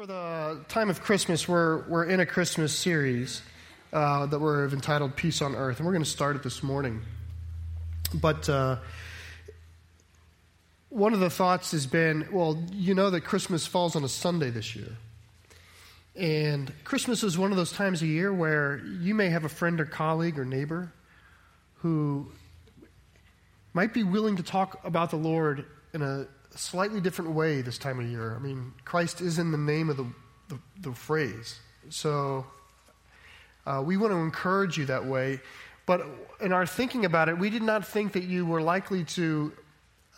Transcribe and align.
For 0.00 0.06
the 0.06 0.64
time 0.68 0.88
of 0.88 1.02
Christmas, 1.02 1.46
we're, 1.46 1.86
we're 1.86 2.04
in 2.04 2.20
a 2.20 2.24
Christmas 2.24 2.72
series 2.72 3.42
uh, 3.92 4.24
that 4.24 4.38
we're 4.38 4.66
entitled 4.66 5.14
Peace 5.14 5.42
on 5.42 5.54
Earth, 5.54 5.76
and 5.76 5.84
we're 5.84 5.92
going 5.92 6.02
to 6.02 6.08
start 6.08 6.36
it 6.36 6.42
this 6.42 6.62
morning. 6.62 7.02
But 8.14 8.48
uh, 8.48 8.76
one 10.88 11.12
of 11.12 11.20
the 11.20 11.28
thoughts 11.28 11.72
has 11.72 11.86
been 11.86 12.28
well, 12.32 12.64
you 12.72 12.94
know 12.94 13.10
that 13.10 13.24
Christmas 13.24 13.66
falls 13.66 13.94
on 13.94 14.02
a 14.02 14.08
Sunday 14.08 14.48
this 14.48 14.74
year. 14.74 14.96
And 16.16 16.72
Christmas 16.84 17.22
is 17.22 17.36
one 17.36 17.50
of 17.50 17.58
those 17.58 17.72
times 17.72 18.00
a 18.00 18.06
year 18.06 18.32
where 18.32 18.78
you 18.78 19.14
may 19.14 19.28
have 19.28 19.44
a 19.44 19.50
friend 19.50 19.82
or 19.82 19.84
colleague 19.84 20.38
or 20.38 20.46
neighbor 20.46 20.94
who 21.80 22.26
might 23.74 23.92
be 23.92 24.02
willing 24.02 24.36
to 24.36 24.42
talk 24.42 24.80
about 24.82 25.10
the 25.10 25.18
Lord 25.18 25.66
in 25.92 26.00
a 26.00 26.26
slightly 26.58 27.00
different 27.00 27.32
way 27.32 27.62
this 27.62 27.78
time 27.78 28.00
of 28.00 28.06
year. 28.06 28.34
I 28.34 28.38
mean, 28.38 28.72
Christ 28.84 29.20
is 29.20 29.38
in 29.38 29.52
the 29.52 29.58
name 29.58 29.88
of 29.88 29.96
the, 29.96 30.06
the, 30.48 30.58
the 30.80 30.92
phrase. 30.92 31.58
So 31.88 32.46
uh, 33.66 33.82
we 33.84 33.96
want 33.96 34.12
to 34.12 34.18
encourage 34.18 34.76
you 34.76 34.86
that 34.86 35.04
way. 35.04 35.40
But 35.86 36.06
in 36.40 36.52
our 36.52 36.66
thinking 36.66 37.04
about 37.04 37.28
it, 37.28 37.38
we 37.38 37.50
did 37.50 37.62
not 37.62 37.86
think 37.86 38.12
that 38.12 38.24
you 38.24 38.46
were 38.46 38.62
likely 38.62 39.04
to 39.04 39.52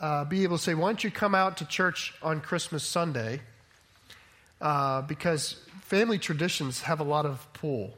uh, 0.01 0.25
be 0.25 0.43
able 0.43 0.59
to 0.59 0.63
say, 0.63 0.75
why 0.75 0.89
don't 0.89 1.05
you 1.05 1.11
come 1.11 1.35
out 1.35 1.59
to 1.59 1.65
church 1.65 2.15
on 2.23 2.41
Christmas 2.41 2.83
Sunday? 2.83 3.41
Uh, 4.61 5.03
because 5.03 5.61
family 5.81 6.19
traditions 6.19 6.83
have 6.83 7.01
a 7.01 7.05
lot 7.05 7.27
of 7.27 7.47
pull. 7.53 7.95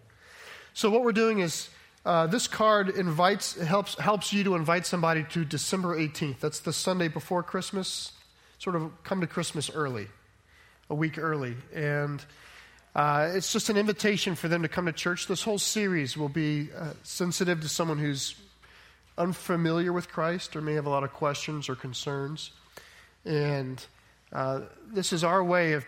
So 0.72 0.90
what 0.90 1.02
we're 1.02 1.12
doing 1.12 1.38
is 1.38 1.68
uh, 2.04 2.26
this 2.26 2.48
card 2.48 2.90
invites 2.90 3.54
helps 3.60 3.98
helps 3.98 4.32
you 4.32 4.44
to 4.44 4.56
invite 4.56 4.84
somebody 4.84 5.24
to 5.30 5.44
December 5.44 5.98
18th. 5.98 6.40
That's 6.40 6.60
the 6.60 6.72
Sunday 6.72 7.08
before 7.08 7.42
Christmas 7.42 8.12
sort 8.58 8.76
of 8.76 8.90
come 9.04 9.20
to 9.20 9.26
Christmas 9.26 9.70
early, 9.70 10.08
a 10.90 10.94
week 10.94 11.18
early. 11.18 11.56
And 11.74 12.24
uh, 12.94 13.32
it's 13.34 13.52
just 13.52 13.70
an 13.70 13.76
invitation 13.76 14.34
for 14.34 14.48
them 14.48 14.62
to 14.62 14.68
come 14.68 14.86
to 14.86 14.92
church. 14.92 15.26
This 15.26 15.42
whole 15.42 15.58
series 15.58 16.16
will 16.16 16.28
be 16.28 16.68
uh, 16.76 16.90
sensitive 17.02 17.60
to 17.62 17.68
someone 17.68 17.98
who's 17.98 18.36
unfamiliar 19.18 19.92
with 19.92 20.08
Christ 20.08 20.56
or 20.56 20.60
may 20.60 20.74
have 20.74 20.86
a 20.86 20.90
lot 20.90 21.04
of 21.04 21.12
questions 21.12 21.68
or 21.68 21.74
concerns. 21.74 22.50
And 23.24 23.84
uh, 24.32 24.62
this 24.92 25.12
is 25.12 25.24
our 25.24 25.42
way 25.42 25.72
of, 25.72 25.84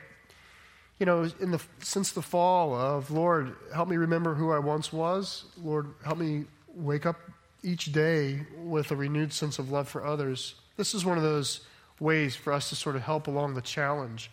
you 0.99 1.07
know, 1.07 1.31
in 1.41 1.51
the, 1.51 1.61
since 1.81 2.13
the 2.13 2.23
fall 2.23 2.75
of, 2.75 3.11
Lord, 3.11 3.55
help 3.75 3.89
me 3.89 3.97
remember 3.97 4.35
who 4.35 4.51
I 4.51 4.59
once 4.59 4.93
was. 4.93 5.45
Lord, 5.63 5.87
help 6.05 6.19
me 6.19 6.45
wake 6.75 7.07
up 7.07 7.17
each 7.63 7.93
day 7.93 8.41
with 8.63 8.91
a 8.91 8.97
renewed 8.97 9.33
sense 9.33 9.59
of 9.59 9.71
love 9.71 9.89
for 9.89 10.05
others. 10.05 10.55
This 10.77 10.95
is 10.95 11.05
one 11.05 11.17
of 11.17 11.25
those 11.25 11.61
ways 11.99 12.37
for 12.37 12.53
us 12.53 12.69
to 12.69 12.77
sort 12.77 12.97
of 12.97 13.03
help 13.03 13.27
along 13.27 13.55
the 13.55 13.63
challenge 13.63 14.31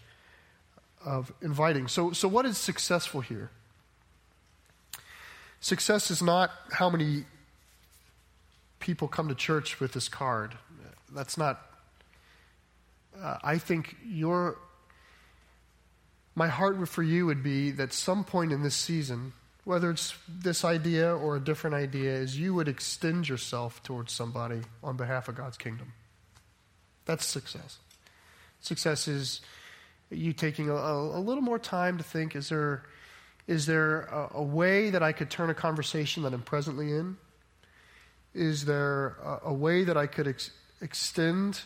of 1.06 1.34
inviting. 1.42 1.88
So, 1.88 2.12
so 2.12 2.28
what 2.28 2.46
is 2.46 2.58
successful 2.58 3.22
here? 3.22 3.52
Success 5.60 6.12
is 6.12 6.22
not 6.22 6.52
how 6.72 6.90
many 6.90 7.26
people 8.80 9.08
come 9.08 9.30
to 9.30 9.36
church 9.36 9.80
with 9.80 9.94
this 9.94 10.10
card. 10.10 10.56
That's 11.14 11.38
not. 11.38 11.62
Uh, 13.22 13.38
I 13.44 13.58
think 13.58 13.96
your. 14.06 14.58
My 16.36 16.48
heart 16.48 16.90
for 16.90 17.04
you 17.04 17.28
would 17.28 17.44
be 17.44 17.72
that 17.72 17.94
some 17.94 18.24
point 18.24 18.52
in 18.52 18.64
this 18.64 18.76
season, 18.76 19.34
whether 19.66 19.92
it's 19.92 20.16
this 20.28 20.66
idea 20.66 21.16
or 21.16 21.36
a 21.36 21.40
different 21.40 21.76
idea, 21.76 22.12
is 22.12 22.38
you 22.38 22.56
would 22.56 22.68
extend 22.68 23.30
yourself 23.30 23.84
towards 23.84 24.12
somebody 24.12 24.62
on 24.84 24.98
behalf 24.98 25.28
of 25.28 25.36
God's 25.36 25.58
kingdom. 25.58 25.94
That's 27.06 27.26
success. 27.26 27.80
Success 28.62 29.08
is 29.08 29.42
you 30.10 30.34
taking 30.34 30.70
a, 30.70 30.74
a, 30.74 31.20
little 31.20 31.42
more 31.42 31.60
time 31.60 31.98
to 31.98 32.04
think 32.04 32.36
is 32.36 32.50
there, 32.50 32.84
is 33.48 33.66
there 33.66 34.02
a, 34.02 34.30
a, 34.36 34.44
way 34.44 34.90
that 34.92 35.04
I 35.04 35.12
could 35.12 35.30
turn 35.30 35.50
a 35.50 35.54
conversation 35.54 36.24
that 36.24 36.34
I'm 36.34 36.42
presently 36.42 36.92
in? 36.92 37.18
Is 38.34 38.66
there 38.66 39.18
a, 39.24 39.50
a 39.50 39.54
way 39.54 39.84
that 39.84 39.98
I 39.98 40.08
could 40.08 40.28
ex- 40.28 40.52
extend 40.82 41.62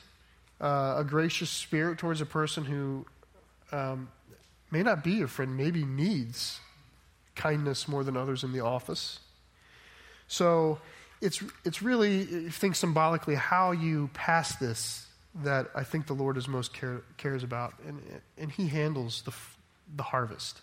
uh, 0.60 0.96
a 0.98 1.04
gracious 1.04 1.50
spirit 1.50 2.00
towards 2.00 2.22
a 2.22 2.26
person 2.26 2.66
who 2.66 3.06
um, 3.72 4.10
may 4.72 4.82
not 4.82 5.04
be 5.04 5.12
your 5.12 5.28
friend, 5.28 5.56
maybe 5.56 5.86
needs 5.86 6.60
kindness 7.36 7.88
more 7.88 8.04
than 8.04 8.18
others 8.18 8.44
in 8.44 8.54
the 8.54 8.62
office? 8.62 9.20
So 10.28 10.80
it's, 11.22 11.44
it's 11.64 11.82
really, 11.82 12.50
think 12.50 12.76
symbolically, 12.76 13.36
how 13.36 13.72
you 13.72 14.10
pass 14.14 14.56
this 14.56 15.07
that 15.44 15.70
I 15.76 15.84
think 15.84 16.08
the 16.08 16.14
Lord 16.14 16.38
is 16.38 16.48
most 16.48 16.74
care, 16.74 17.02
cares 17.18 17.44
about, 17.44 17.74
and, 17.86 18.02
and 18.38 18.52
He 18.52 18.68
handles 18.68 19.22
the, 19.24 19.34
the 19.96 20.04
harvest. 20.04 20.62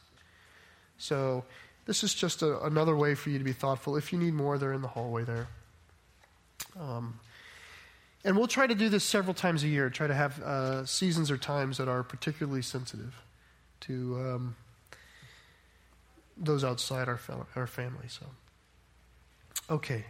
So, 0.99 1.45
this 1.87 2.03
is 2.03 2.15
just 2.15 2.43
a, 2.43 2.63
another 2.65 2.97
way 2.97 3.15
for 3.15 3.31
you 3.31 3.39
to 3.39 3.45
be 3.45 3.53
thoughtful. 3.53 3.97
If 3.97 4.13
you 4.13 4.19
need 4.19 4.35
more, 4.35 4.59
they're 4.59 4.73
in 4.73 4.83
the 4.83 4.89
hallway 4.89 5.25
there. 5.25 5.49
Um, 6.81 7.19
and 8.25 8.37
we'll 8.37 8.47
try 8.47 8.67
to 8.67 8.75
do 8.75 8.89
this 8.89 9.05
several 9.05 9.35
times 9.35 9.65
a 9.65 9.69
year, 9.69 9.91
try 9.91 10.07
to 10.07 10.15
have 10.15 10.41
uh, 10.43 10.87
seasons 10.87 11.31
or 11.31 11.37
times 11.37 11.77
that 11.77 11.89
are 11.89 12.03
particularly 12.03 12.63
sensitive 12.63 13.15
to 13.81 14.17
um, 14.19 14.57
those 16.37 16.65
outside 16.65 17.09
our, 17.09 17.21
our 17.55 17.67
family. 17.67 18.09
So, 18.09 18.25
okay. 19.69 20.07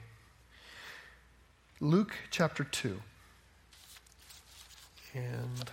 Luke 1.80 2.14
chapter 2.30 2.62
2. 2.62 3.00
And 5.14 5.70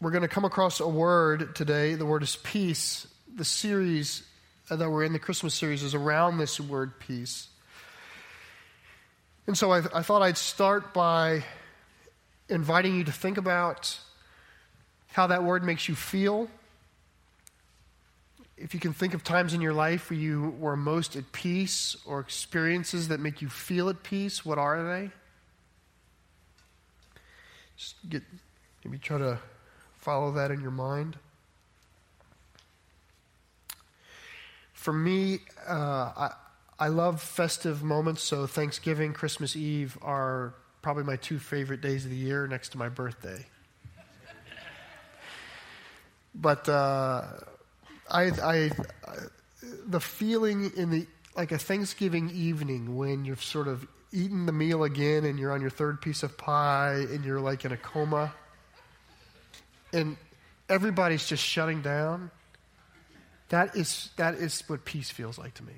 we're 0.00 0.10
going 0.10 0.22
to 0.22 0.28
come 0.28 0.44
across 0.44 0.80
a 0.80 0.88
word 0.88 1.54
today. 1.54 1.94
The 1.94 2.06
word 2.06 2.22
is 2.22 2.36
peace. 2.36 3.06
The 3.34 3.44
series 3.44 4.24
that 4.68 4.90
we're 4.90 5.04
in, 5.04 5.12
the 5.12 5.18
Christmas 5.18 5.54
series, 5.54 5.82
is 5.82 5.94
around 5.94 6.38
this 6.38 6.60
word 6.60 6.98
peace. 6.98 7.48
And 9.46 9.56
so 9.56 9.72
I, 9.72 9.78
I 9.94 10.02
thought 10.02 10.22
I'd 10.22 10.36
start 10.36 10.92
by 10.92 11.44
inviting 12.48 12.96
you 12.96 13.04
to 13.04 13.12
think 13.12 13.38
about 13.38 13.98
how 15.12 15.28
that 15.28 15.44
word 15.44 15.64
makes 15.64 15.88
you 15.88 15.94
feel. 15.94 16.48
If 18.56 18.74
you 18.74 18.80
can 18.80 18.92
think 18.92 19.14
of 19.14 19.24
times 19.24 19.54
in 19.54 19.60
your 19.60 19.72
life 19.72 20.10
where 20.10 20.18
you 20.18 20.54
were 20.58 20.76
most 20.76 21.16
at 21.16 21.32
peace 21.32 21.96
or 22.04 22.20
experiences 22.20 23.08
that 23.08 23.20
make 23.20 23.40
you 23.40 23.48
feel 23.48 23.88
at 23.88 24.02
peace, 24.02 24.44
what 24.44 24.58
are 24.58 24.82
they? 24.84 25.10
Just 27.80 28.10
get, 28.10 28.22
maybe 28.84 28.98
try 28.98 29.16
to 29.16 29.38
follow 29.96 30.32
that 30.32 30.50
in 30.50 30.60
your 30.60 30.70
mind. 30.70 31.16
For 34.74 34.92
me, 34.92 35.38
uh, 35.66 35.72
I, 36.14 36.30
I 36.78 36.88
love 36.88 37.22
festive 37.22 37.82
moments, 37.82 38.20
so 38.20 38.46
Thanksgiving, 38.46 39.14
Christmas 39.14 39.56
Eve 39.56 39.96
are 40.02 40.52
probably 40.82 41.04
my 41.04 41.16
two 41.16 41.38
favorite 41.38 41.80
days 41.80 42.04
of 42.04 42.10
the 42.10 42.18
year 42.18 42.46
next 42.46 42.72
to 42.72 42.78
my 42.78 42.90
birthday. 42.90 43.46
but 46.34 46.68
uh, 46.68 47.22
I, 48.10 48.24
I, 48.24 48.70
the 49.86 50.00
feeling 50.00 50.70
in 50.76 50.90
the 50.90 51.06
like 51.34 51.50
a 51.50 51.58
Thanksgiving 51.58 52.28
evening 52.28 52.98
when 52.98 53.24
you've 53.24 53.42
sort 53.42 53.68
of 53.68 53.86
eaten 54.12 54.46
the 54.46 54.52
meal 54.52 54.84
again 54.84 55.24
and 55.24 55.38
you're 55.38 55.52
on 55.52 55.60
your 55.60 55.70
third 55.70 56.00
piece 56.00 56.22
of 56.22 56.36
pie 56.36 57.06
and 57.10 57.24
you're 57.24 57.40
like 57.40 57.64
in 57.64 57.72
a 57.72 57.76
coma 57.76 58.32
and 59.92 60.16
everybody's 60.68 61.26
just 61.26 61.44
shutting 61.44 61.82
down, 61.82 62.30
that 63.48 63.76
is, 63.76 64.10
that 64.16 64.34
is 64.34 64.62
what 64.68 64.84
peace 64.84 65.10
feels 65.10 65.38
like 65.38 65.54
to 65.54 65.64
me. 65.64 65.74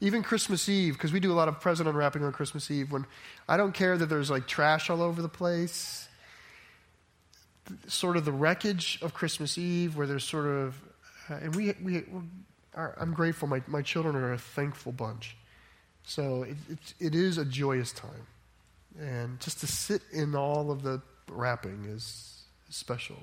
Even 0.00 0.22
Christmas 0.22 0.68
Eve, 0.68 0.94
because 0.94 1.12
we 1.12 1.20
do 1.20 1.32
a 1.32 1.34
lot 1.34 1.48
of 1.48 1.60
present 1.60 1.88
unwrapping 1.88 2.22
on 2.22 2.32
Christmas 2.32 2.70
Eve, 2.70 2.92
when 2.92 3.06
I 3.48 3.56
don't 3.56 3.72
care 3.72 3.96
that 3.96 4.06
there's 4.06 4.30
like 4.30 4.46
trash 4.46 4.90
all 4.90 5.00
over 5.00 5.22
the 5.22 5.28
place, 5.28 6.08
sort 7.86 8.16
of 8.16 8.26
the 8.26 8.32
wreckage 8.32 8.98
of 9.00 9.14
Christmas 9.14 9.56
Eve, 9.56 9.96
where 9.96 10.06
there's 10.06 10.24
sort 10.24 10.46
of, 10.46 10.78
uh, 11.30 11.34
and 11.34 11.56
we, 11.56 11.74
we, 11.82 12.04
are, 12.74 12.94
I'm 13.00 13.14
grateful. 13.14 13.48
My, 13.48 13.62
my 13.66 13.80
children 13.80 14.14
are 14.16 14.34
a 14.34 14.38
thankful 14.38 14.92
bunch. 14.92 15.36
So 16.04 16.42
it, 16.42 16.56
it, 16.68 16.94
it 17.00 17.14
is 17.14 17.38
a 17.38 17.44
joyous 17.44 17.92
time. 17.92 18.26
And 18.98 19.40
just 19.40 19.60
to 19.60 19.66
sit 19.66 20.02
in 20.12 20.34
all 20.36 20.70
of 20.70 20.82
the 20.82 21.02
wrapping 21.28 21.86
is 21.86 22.42
special. 22.70 23.16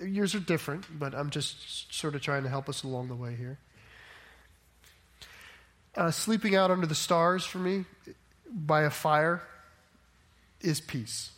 Yours 0.00 0.34
are 0.34 0.40
different, 0.40 0.86
but 0.98 1.14
I'm 1.14 1.30
just 1.30 1.92
sort 1.94 2.14
of 2.14 2.22
trying 2.22 2.44
to 2.44 2.48
help 2.48 2.68
us 2.68 2.82
along 2.82 3.08
the 3.08 3.14
way 3.14 3.34
here. 3.34 3.58
Uh, 5.96 6.10
sleeping 6.10 6.54
out 6.54 6.70
under 6.70 6.86
the 6.86 6.94
stars 6.94 7.44
for 7.44 7.58
me 7.58 7.84
by 8.48 8.82
a 8.82 8.90
fire 8.90 9.42
is 10.60 10.80
peace. 10.80 11.30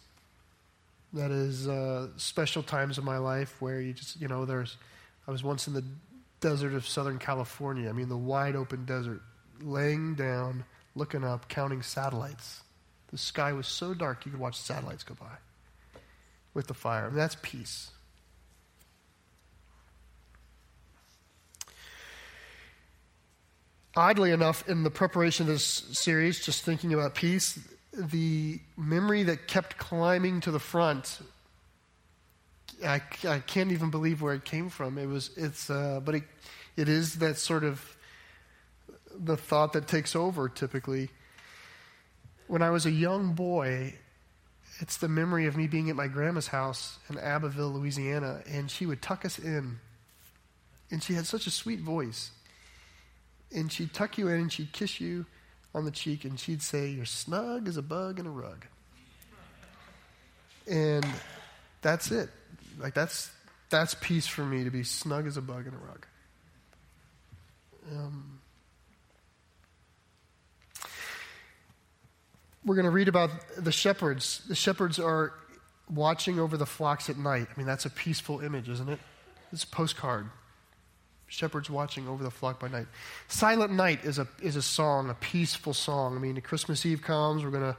That 1.12 1.30
is 1.30 1.66
uh, 1.66 2.08
special 2.16 2.62
times 2.62 2.98
in 2.98 3.04
my 3.04 3.18
life 3.18 3.56
where 3.60 3.80
you 3.80 3.92
just, 3.92 4.20
you 4.20 4.28
know, 4.28 4.44
there's, 4.44 4.76
I 5.26 5.30
was 5.30 5.42
once 5.42 5.66
in 5.66 5.72
the 5.72 5.84
desert 6.40 6.74
of 6.74 6.86
Southern 6.86 7.18
California. 7.18 7.88
I 7.88 7.92
mean, 7.92 8.08
the 8.08 8.16
wide 8.16 8.54
open 8.54 8.84
desert 8.84 9.22
laying 9.60 10.14
down, 10.14 10.64
looking 10.94 11.24
up, 11.24 11.48
counting 11.48 11.82
satellites. 11.82 12.62
The 13.10 13.18
sky 13.18 13.52
was 13.52 13.66
so 13.66 13.94
dark 13.94 14.24
you 14.24 14.32
could 14.32 14.40
watch 14.40 14.56
satellites 14.56 15.02
go 15.04 15.14
by. 15.14 15.36
with 16.54 16.66
the 16.66 16.74
fire. 16.74 17.10
That's 17.10 17.36
peace. 17.42 17.90
Oddly 23.96 24.30
enough, 24.30 24.68
in 24.68 24.84
the 24.84 24.90
preparation 24.90 25.46
of 25.46 25.54
this 25.54 25.64
series, 25.64 26.44
just 26.44 26.64
thinking 26.64 26.94
about 26.94 27.14
peace, 27.14 27.58
the 27.92 28.60
memory 28.76 29.24
that 29.24 29.48
kept 29.48 29.78
climbing 29.78 30.40
to 30.40 30.52
the 30.52 30.60
front, 30.60 31.18
I, 32.84 33.02
I 33.28 33.40
can't 33.40 33.72
even 33.72 33.90
believe 33.90 34.22
where 34.22 34.34
it 34.34 34.44
came 34.44 34.70
from. 34.70 34.96
It 34.96 35.06
was, 35.06 35.30
it's, 35.36 35.68
uh, 35.70 36.00
but 36.04 36.14
it, 36.14 36.22
it 36.76 36.88
is 36.88 37.16
that 37.16 37.36
sort 37.36 37.64
of 37.64 37.96
the 39.18 39.36
thought 39.36 39.72
that 39.72 39.88
takes 39.88 40.14
over 40.14 40.48
typically. 40.48 41.10
When 42.46 42.62
I 42.62 42.70
was 42.70 42.86
a 42.86 42.90
young 42.90 43.34
boy, 43.34 43.94
it's 44.80 44.96
the 44.96 45.08
memory 45.08 45.46
of 45.46 45.56
me 45.56 45.66
being 45.66 45.90
at 45.90 45.96
my 45.96 46.08
grandma's 46.08 46.48
house 46.48 46.98
in 47.08 47.18
Abbeville, 47.18 47.70
Louisiana, 47.70 48.42
and 48.50 48.70
she 48.70 48.86
would 48.86 49.02
tuck 49.02 49.24
us 49.24 49.38
in. 49.38 49.78
And 50.90 51.02
she 51.02 51.14
had 51.14 51.26
such 51.26 51.46
a 51.46 51.50
sweet 51.50 51.80
voice. 51.80 52.30
And 53.54 53.70
she'd 53.70 53.92
tuck 53.92 54.18
you 54.18 54.28
in 54.28 54.40
and 54.40 54.52
she'd 54.52 54.72
kiss 54.72 55.00
you 55.00 55.26
on 55.74 55.84
the 55.84 55.90
cheek 55.90 56.24
and 56.24 56.38
she'd 56.38 56.62
say, 56.62 56.88
You're 56.88 57.04
snug 57.04 57.68
as 57.68 57.76
a 57.76 57.82
bug 57.82 58.18
in 58.18 58.26
a 58.26 58.30
rug. 58.30 58.66
And 60.66 61.06
that's 61.82 62.10
it. 62.10 62.28
Like 62.78 62.94
that's 62.94 63.30
that's 63.70 63.94
peace 64.00 64.26
for 64.26 64.44
me 64.44 64.64
to 64.64 64.70
be 64.70 64.82
snug 64.82 65.26
as 65.26 65.36
a 65.36 65.42
bug 65.42 65.66
in 65.66 65.74
a 65.74 65.78
rug. 65.78 66.06
Um, 67.92 68.39
we're 72.64 72.74
going 72.74 72.84
to 72.84 72.90
read 72.90 73.08
about 73.08 73.30
the 73.56 73.72
shepherds. 73.72 74.42
The 74.48 74.54
shepherds 74.54 74.98
are 74.98 75.32
watching 75.88 76.38
over 76.38 76.56
the 76.56 76.66
flocks 76.66 77.08
at 77.08 77.16
night. 77.16 77.48
I 77.54 77.58
mean, 77.58 77.66
that's 77.66 77.86
a 77.86 77.90
peaceful 77.90 78.40
image, 78.40 78.68
isn't 78.68 78.88
it? 78.88 78.98
It's 79.52 79.64
a 79.64 79.68
postcard. 79.68 80.26
Shepherds 81.26 81.70
watching 81.70 82.08
over 82.08 82.22
the 82.22 82.30
flock 82.30 82.60
by 82.60 82.68
night. 82.68 82.86
Silent 83.28 83.72
Night 83.72 84.04
is 84.04 84.18
a, 84.18 84.26
is 84.42 84.56
a 84.56 84.62
song, 84.62 85.10
a 85.10 85.14
peaceful 85.14 85.72
song. 85.72 86.16
I 86.16 86.18
mean, 86.18 86.40
Christmas 86.40 86.84
Eve 86.84 87.02
comes, 87.02 87.44
we're 87.44 87.50
going 87.50 87.72
to 87.72 87.76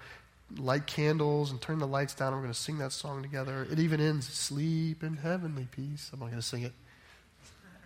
light 0.62 0.88
candles 0.88 1.52
and 1.52 1.62
turn 1.62 1.80
the 1.80 1.88
lights 1.88 2.14
down, 2.14 2.30
and 2.30 2.38
we're 2.38 2.44
going 2.44 2.54
to 2.54 2.60
sing 2.60 2.78
that 2.80 2.92
song 2.92 3.22
together. 3.22 3.68
It 3.70 3.80
even 3.80 4.00
ends, 4.00 4.28
Sleep 4.28 5.04
in 5.04 5.18
heavenly 5.18 5.68
peace. 5.72 6.10
I'm 6.14 6.20
not 6.20 6.28
going 6.28 6.42
to 6.42 6.48
sing 6.48 6.64
it. 6.64 6.74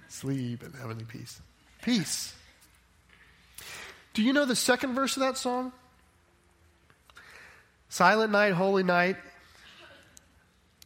Sleep 0.07 0.63
in 0.63 0.71
heavenly 0.74 1.03
peace. 1.03 1.41
Peace. 1.81 2.33
Do 4.13 4.24
you 4.24 4.33
know 4.33 4.45
the 4.45 4.56
second 4.56 4.94
verse 4.94 5.18
of 5.18 5.21
that 5.21 5.38
song? 5.38 5.71
Silent 7.95 8.33
night, 8.33 8.51
holy 8.51 8.83
night. 8.83 9.15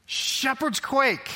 Shepherd's 0.06 0.80
quake. 0.80 1.28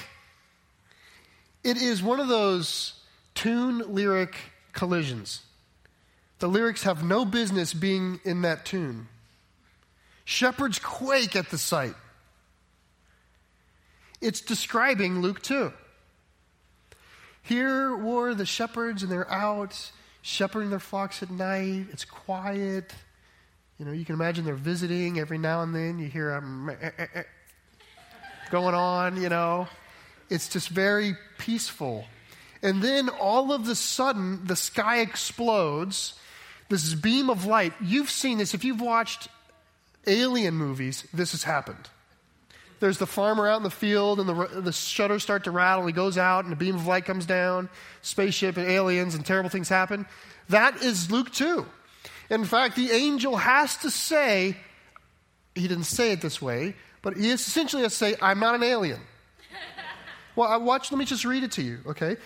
It 1.64 1.78
is 1.78 2.04
one 2.04 2.20
of 2.20 2.28
those 2.28 2.94
tune 3.34 3.80
lyric 3.92 4.36
collisions. 4.72 5.42
The 6.38 6.48
lyrics 6.48 6.84
have 6.84 7.04
no 7.04 7.26
business 7.26 7.74
being 7.74 8.20
in 8.24 8.44
that 8.44 8.66
tune. 8.66 9.08
Shepherds 10.26 10.78
quake 10.78 11.36
at 11.36 11.50
the 11.50 11.58
sight. 11.58 11.96
It's 14.22 14.42
describing 14.42 15.24
Luke 15.24 15.42
2. 15.42 15.74
Here 17.42 17.98
were 17.98 18.36
the 18.36 18.46
shepherds, 18.46 19.02
and 19.02 19.12
they're 19.12 19.32
out 19.32 19.92
shepherding 20.22 20.70
their 20.70 20.78
flocks 20.78 21.24
at 21.24 21.32
night. 21.32 21.88
It's 21.92 22.06
quiet. 22.06 22.94
You 23.84 23.90
know, 23.90 23.96
you 23.96 24.06
can 24.06 24.16
imagine 24.16 24.46
they're 24.46 24.56
visiting 24.56 25.20
every 25.20 25.38
now 25.38 25.62
and 25.62 25.76
then. 25.76 26.00
You 26.00 26.08
hear 26.08 26.30
them 26.30 26.70
eh, 26.70 26.90
eh, 26.98 27.06
eh, 27.16 27.24
going 28.50 28.74
on, 28.74 29.22
you 29.22 29.28
know. 29.28 29.68
It's 30.30 30.48
just 30.48 30.70
very 30.70 31.18
peaceful. 31.38 32.06
And 32.62 32.82
then 32.82 33.10
all 33.10 33.52
of 33.52 33.68
a 33.68 33.76
sudden, 33.76 34.46
the 34.46 34.56
sky 34.56 35.02
explodes. 35.02 36.18
This 36.70 36.94
beam 36.94 37.30
of 37.30 37.46
light. 37.46 37.74
You've 37.82 38.10
seen 38.10 38.38
this. 38.38 38.54
If 38.54 38.64
you've 38.64 38.80
watched 38.80 39.28
alien 40.08 40.54
movies, 40.54 41.06
this 41.14 41.34
has 41.34 41.44
happened. 41.44 41.90
There's 42.80 43.00
the 43.00 43.06
farmer 43.06 43.50
out 43.50 43.58
in 43.58 43.64
the 43.64 43.70
field, 43.70 44.22
and 44.22 44.30
the, 44.30 44.62
the 44.62 44.72
shutters 44.72 45.24
start 45.24 45.44
to 45.44 45.52
rattle. 45.52 45.86
He 45.88 45.92
goes 45.92 46.18
out, 46.18 46.46
and 46.46 46.54
a 46.54 46.56
beam 46.56 46.76
of 46.76 46.88
light 46.88 47.04
comes 47.04 47.26
down. 47.26 47.68
Spaceship 48.02 48.56
and 48.56 48.66
aliens, 48.66 49.14
and 49.14 49.26
terrible 49.26 49.50
things 49.50 49.68
happen. 49.68 50.06
That 50.48 50.82
is 50.82 51.12
Luke 51.12 51.34
2. 51.34 51.66
In 52.34 52.46
fact, 52.46 52.76
the 52.76 52.90
angel 52.90 53.38
has 53.38 53.78
to 53.78 53.92
say, 53.92 54.58
he 55.54 55.68
didn't 55.68 55.84
say 55.84 56.14
it 56.14 56.22
this 56.22 56.42
way, 56.42 56.76
but 57.04 57.16
he 57.16 57.30
essentially 57.30 57.84
has 57.84 57.92
to 57.92 57.98
say, 57.98 58.16
I'm 58.20 58.40
not 58.40 58.56
an 58.56 58.64
alien. 58.64 59.00
well, 60.36 60.50
I 60.50 60.58
watch, 60.58 60.92
let 60.92 60.98
me 60.98 61.06
just 61.06 61.26
read 61.26 61.44
it 61.44 61.52
to 61.54 61.62
you, 61.62 61.80
okay? 61.86 62.18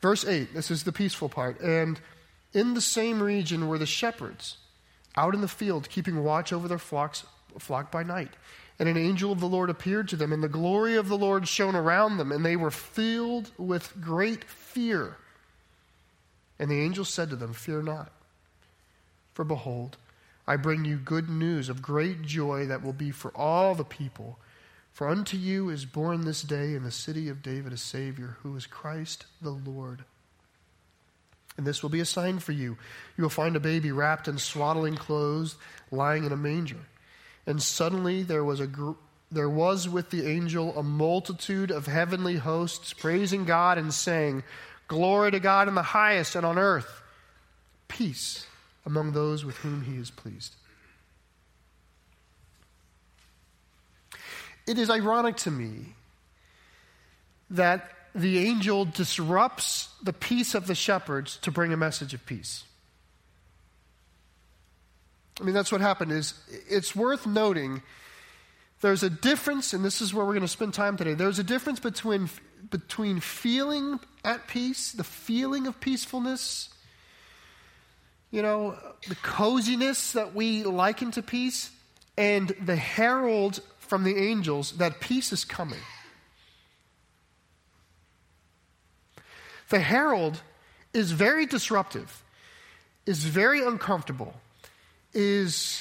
Verse 0.00 0.24
8, 0.24 0.54
this 0.54 0.70
is 0.70 0.84
the 0.84 0.92
peaceful 0.92 1.28
part. 1.28 1.60
And 1.60 2.00
in 2.54 2.72
the 2.72 2.80
same 2.80 3.22
region 3.22 3.68
were 3.68 3.76
the 3.76 3.84
shepherds 3.84 4.56
out 5.16 5.34
in 5.34 5.42
the 5.42 5.48
field, 5.48 5.90
keeping 5.90 6.24
watch 6.24 6.50
over 6.50 6.66
their 6.66 6.78
flocks, 6.78 7.24
flock 7.58 7.92
by 7.92 8.02
night. 8.02 8.32
And 8.78 8.88
an 8.88 8.96
angel 8.96 9.32
of 9.32 9.40
the 9.40 9.48
Lord 9.48 9.68
appeared 9.68 10.08
to 10.08 10.16
them, 10.16 10.32
and 10.32 10.42
the 10.42 10.48
glory 10.48 10.96
of 10.96 11.08
the 11.08 11.18
Lord 11.18 11.46
shone 11.46 11.76
around 11.76 12.16
them, 12.16 12.32
and 12.32 12.44
they 12.44 12.56
were 12.56 12.70
filled 12.70 13.50
with 13.58 13.92
great 14.00 14.44
fear. 14.44 15.18
And 16.58 16.70
the 16.70 16.80
angel 16.80 17.04
said 17.04 17.28
to 17.30 17.36
them, 17.36 17.52
Fear 17.52 17.82
not, 17.82 18.12
for 19.36 19.44
behold, 19.44 19.98
I 20.46 20.56
bring 20.56 20.86
you 20.86 20.96
good 20.96 21.28
news 21.28 21.68
of 21.68 21.82
great 21.82 22.22
joy 22.22 22.64
that 22.68 22.82
will 22.82 22.94
be 22.94 23.10
for 23.10 23.30
all 23.36 23.74
the 23.74 23.84
people. 23.84 24.38
For 24.94 25.10
unto 25.10 25.36
you 25.36 25.68
is 25.68 25.84
born 25.84 26.24
this 26.24 26.40
day 26.40 26.74
in 26.74 26.84
the 26.84 26.90
city 26.90 27.28
of 27.28 27.42
David 27.42 27.74
a 27.74 27.76
Savior, 27.76 28.38
who 28.42 28.56
is 28.56 28.64
Christ 28.64 29.26
the 29.42 29.50
Lord. 29.50 30.06
And 31.58 31.66
this 31.66 31.82
will 31.82 31.90
be 31.90 32.00
a 32.00 32.06
sign 32.06 32.38
for 32.38 32.52
you. 32.52 32.78
You 33.18 33.24
will 33.24 33.28
find 33.28 33.56
a 33.56 33.60
baby 33.60 33.92
wrapped 33.92 34.26
in 34.26 34.38
swaddling 34.38 34.96
clothes, 34.96 35.56
lying 35.90 36.24
in 36.24 36.32
a 36.32 36.36
manger. 36.36 36.86
And 37.46 37.62
suddenly 37.62 38.22
there 38.22 38.44
was 38.44 38.60
a 38.60 38.66
gr- 38.66 38.92
there 39.30 39.50
was 39.50 39.86
with 39.86 40.08
the 40.08 40.26
angel 40.26 40.74
a 40.78 40.82
multitude 40.82 41.70
of 41.70 41.84
heavenly 41.84 42.36
hosts 42.36 42.94
praising 42.94 43.44
God 43.44 43.76
and 43.76 43.92
saying, 43.92 44.44
Glory 44.88 45.30
to 45.32 45.40
God 45.40 45.68
in 45.68 45.74
the 45.74 45.82
highest, 45.82 46.36
and 46.36 46.46
on 46.46 46.56
earth, 46.56 47.02
peace 47.86 48.46
among 48.86 49.12
those 49.12 49.44
with 49.44 49.56
whom 49.58 49.82
he 49.82 49.96
is 49.96 50.10
pleased. 50.10 50.54
It 54.66 54.78
is 54.78 54.88
ironic 54.88 55.36
to 55.38 55.50
me 55.50 55.94
that 57.50 57.90
the 58.14 58.38
angel 58.38 58.84
disrupts 58.84 59.88
the 60.02 60.12
peace 60.12 60.54
of 60.54 60.66
the 60.66 60.74
shepherds 60.74 61.36
to 61.38 61.50
bring 61.50 61.72
a 61.72 61.76
message 61.76 62.14
of 62.14 62.24
peace. 62.24 62.64
I 65.40 65.44
mean, 65.44 65.54
that's 65.54 65.70
what 65.70 65.80
happened. 65.80 66.12
Is 66.12 66.34
it's 66.68 66.96
worth 66.96 67.26
noting 67.26 67.82
there's 68.80 69.02
a 69.02 69.10
difference, 69.10 69.72
and 69.72 69.84
this 69.84 70.00
is 70.00 70.14
where 70.14 70.24
we're 70.24 70.32
going 70.32 70.42
to 70.42 70.48
spend 70.48 70.74
time 70.74 70.96
today. 70.96 71.14
There's 71.14 71.38
a 71.38 71.44
difference 71.44 71.78
between 71.78 72.30
between 72.70 73.20
feeling 73.20 74.00
at 74.24 74.48
peace, 74.48 74.92
the 74.92 75.04
feeling 75.04 75.66
of 75.66 75.78
peacefulness, 75.78 76.70
you 78.36 78.42
know, 78.42 78.76
the 79.08 79.14
coziness 79.14 80.12
that 80.12 80.34
we 80.34 80.62
liken 80.62 81.10
to 81.12 81.22
peace, 81.22 81.70
and 82.18 82.50
the 82.60 82.76
herald 82.76 83.62
from 83.78 84.04
the 84.04 84.14
angels 84.14 84.72
that 84.72 85.00
peace 85.00 85.32
is 85.32 85.42
coming. 85.42 85.80
The 89.70 89.80
herald 89.80 90.42
is 90.92 91.12
very 91.12 91.46
disruptive, 91.46 92.22
is 93.06 93.24
very 93.24 93.64
uncomfortable, 93.64 94.34
is 95.14 95.80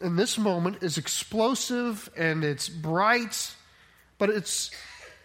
in 0.00 0.14
this 0.14 0.38
moment 0.38 0.80
is 0.80 0.96
explosive 0.96 2.08
and 2.16 2.44
it's 2.44 2.68
bright, 2.68 3.52
but 4.16 4.30
it's 4.30 4.70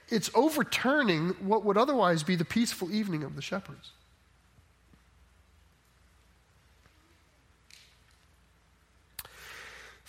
it's 0.10 0.32
overturning 0.34 1.30
what 1.42 1.64
would 1.64 1.78
otherwise 1.78 2.24
be 2.24 2.36
the 2.36 2.44
peaceful 2.44 2.92
evening 2.92 3.24
of 3.24 3.36
the 3.36 3.42
shepherds. 3.44 3.92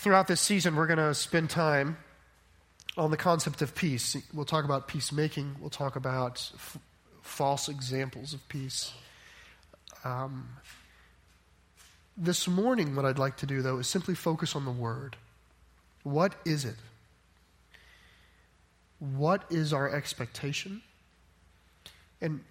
Throughout 0.06 0.28
this 0.28 0.40
season, 0.40 0.76
we're 0.76 0.86
going 0.86 1.00
to 1.00 1.12
spend 1.14 1.50
time 1.50 1.96
on 2.96 3.10
the 3.10 3.16
concept 3.16 3.60
of 3.60 3.74
peace. 3.74 4.16
We'll 4.32 4.44
talk 4.44 4.64
about 4.64 4.86
peacemaking, 4.86 5.56
we'll 5.58 5.68
talk 5.68 5.96
about 5.96 6.48
f- 6.54 6.78
false 7.22 7.68
examples 7.68 8.32
of 8.32 8.48
peace. 8.48 8.92
Um, 10.04 10.48
this 12.16 12.46
morning, 12.46 12.94
what 12.94 13.04
I'd 13.04 13.18
like 13.18 13.38
to 13.38 13.46
do, 13.46 13.62
though, 13.62 13.78
is 13.78 13.88
simply 13.88 14.14
focus 14.14 14.54
on 14.54 14.64
the 14.64 14.70
word. 14.70 15.16
What 16.04 16.36
is 16.44 16.64
it? 16.64 16.76
What 19.00 19.42
is 19.50 19.72
our 19.72 19.92
expectation? 19.92 20.82
And, 22.20 22.44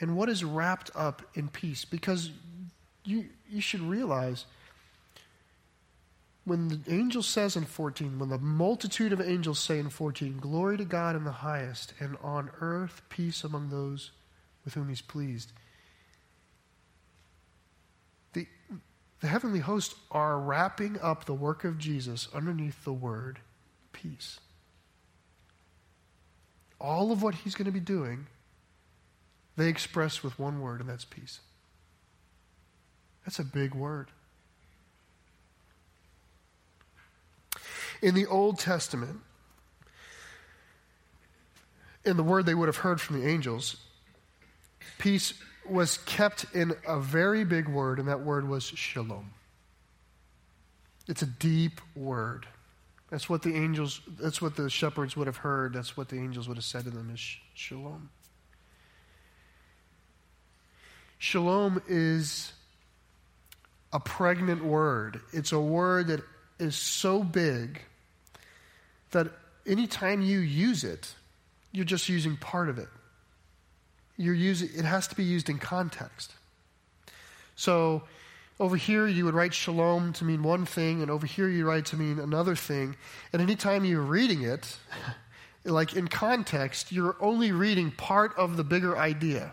and 0.00 0.16
what 0.16 0.28
is 0.28 0.44
wrapped 0.44 0.92
up 0.94 1.22
in 1.34 1.48
peace? 1.48 1.84
Because 1.84 2.30
you, 3.04 3.24
you 3.50 3.60
should 3.60 3.80
realize 3.80 4.44
when 6.46 6.68
the 6.68 6.80
angel 6.86 7.24
says 7.24 7.56
in 7.56 7.64
14, 7.64 8.20
when 8.20 8.28
the 8.28 8.38
multitude 8.38 9.12
of 9.12 9.20
angels 9.20 9.58
say 9.58 9.80
in 9.80 9.90
14, 9.90 10.38
Glory 10.38 10.76
to 10.76 10.84
God 10.84 11.16
in 11.16 11.24
the 11.24 11.32
highest, 11.32 11.92
and 11.98 12.16
on 12.22 12.50
earth 12.60 13.02
peace 13.08 13.42
among 13.42 13.70
those 13.70 14.12
with 14.64 14.74
whom 14.74 14.88
he's 14.88 15.00
pleased, 15.00 15.50
the, 18.32 18.46
the 19.20 19.26
heavenly 19.26 19.58
hosts 19.58 19.96
are 20.12 20.38
wrapping 20.38 21.00
up 21.00 21.24
the 21.24 21.34
work 21.34 21.64
of 21.64 21.78
Jesus 21.78 22.28
underneath 22.32 22.84
the 22.84 22.92
word 22.92 23.40
peace. 23.92 24.38
All 26.80 27.10
of 27.10 27.24
what 27.24 27.34
he's 27.34 27.56
going 27.56 27.66
to 27.66 27.72
be 27.72 27.80
doing, 27.80 28.28
they 29.56 29.66
express 29.66 30.22
with 30.22 30.38
one 30.38 30.60
word, 30.60 30.78
and 30.78 30.88
that's 30.88 31.04
peace. 31.04 31.40
That's 33.24 33.40
a 33.40 33.44
big 33.44 33.74
word. 33.74 34.12
In 38.02 38.14
the 38.14 38.26
Old 38.26 38.58
Testament, 38.58 39.20
in 42.04 42.16
the 42.16 42.22
word 42.22 42.46
they 42.46 42.54
would 42.54 42.68
have 42.68 42.76
heard 42.76 43.00
from 43.00 43.20
the 43.20 43.26
angels, 43.26 43.76
peace 44.98 45.34
was 45.68 45.98
kept 45.98 46.46
in 46.54 46.72
a 46.86 47.00
very 47.00 47.44
big 47.44 47.68
word, 47.68 47.98
and 47.98 48.08
that 48.08 48.20
word 48.20 48.48
was 48.48 48.64
shalom. 48.64 49.32
It's 51.08 51.22
a 51.22 51.26
deep 51.26 51.80
word. 51.94 52.46
That's 53.10 53.28
what 53.28 53.42
the 53.42 53.54
angels, 53.54 54.00
that's 54.18 54.42
what 54.42 54.56
the 54.56 54.68
shepherds 54.68 55.16
would 55.16 55.26
have 55.26 55.38
heard. 55.38 55.72
That's 55.72 55.96
what 55.96 56.08
the 56.08 56.16
angels 56.16 56.48
would 56.48 56.56
have 56.56 56.64
said 56.64 56.84
to 56.84 56.90
them 56.90 57.10
is 57.12 57.20
shalom. 57.54 58.10
Shalom 61.18 61.82
is 61.88 62.52
a 63.92 64.00
pregnant 64.00 64.64
word. 64.64 65.20
It's 65.32 65.52
a 65.52 65.60
word 65.60 66.08
that 66.08 66.20
is 66.58 66.76
so 66.76 67.22
big 67.22 67.80
that 69.10 69.28
anytime 69.66 70.22
you 70.22 70.38
use 70.38 70.84
it, 70.84 71.14
you're 71.72 71.84
just 71.84 72.08
using 72.08 72.36
part 72.36 72.68
of 72.68 72.78
it. 72.78 72.88
You're 74.16 74.34
using, 74.34 74.70
it 74.74 74.84
has 74.84 75.08
to 75.08 75.14
be 75.14 75.24
used 75.24 75.50
in 75.50 75.58
context. 75.58 76.32
So 77.54 78.02
over 78.58 78.76
here 78.76 79.06
you 79.06 79.24
would 79.26 79.34
write 79.34 79.52
shalom 79.52 80.12
to 80.14 80.24
mean 80.24 80.42
one 80.42 80.64
thing, 80.64 81.02
and 81.02 81.10
over 81.10 81.26
here 81.26 81.48
you 81.48 81.66
write 81.66 81.86
to 81.86 81.96
mean 81.96 82.18
another 82.18 82.56
thing. 82.56 82.96
And 83.32 83.42
anytime 83.42 83.84
you're 83.84 84.00
reading 84.00 84.42
it, 84.42 84.78
like 85.64 85.94
in 85.94 86.08
context, 86.08 86.92
you're 86.92 87.16
only 87.20 87.52
reading 87.52 87.90
part 87.90 88.34
of 88.36 88.56
the 88.56 88.64
bigger 88.64 88.96
idea. 88.96 89.52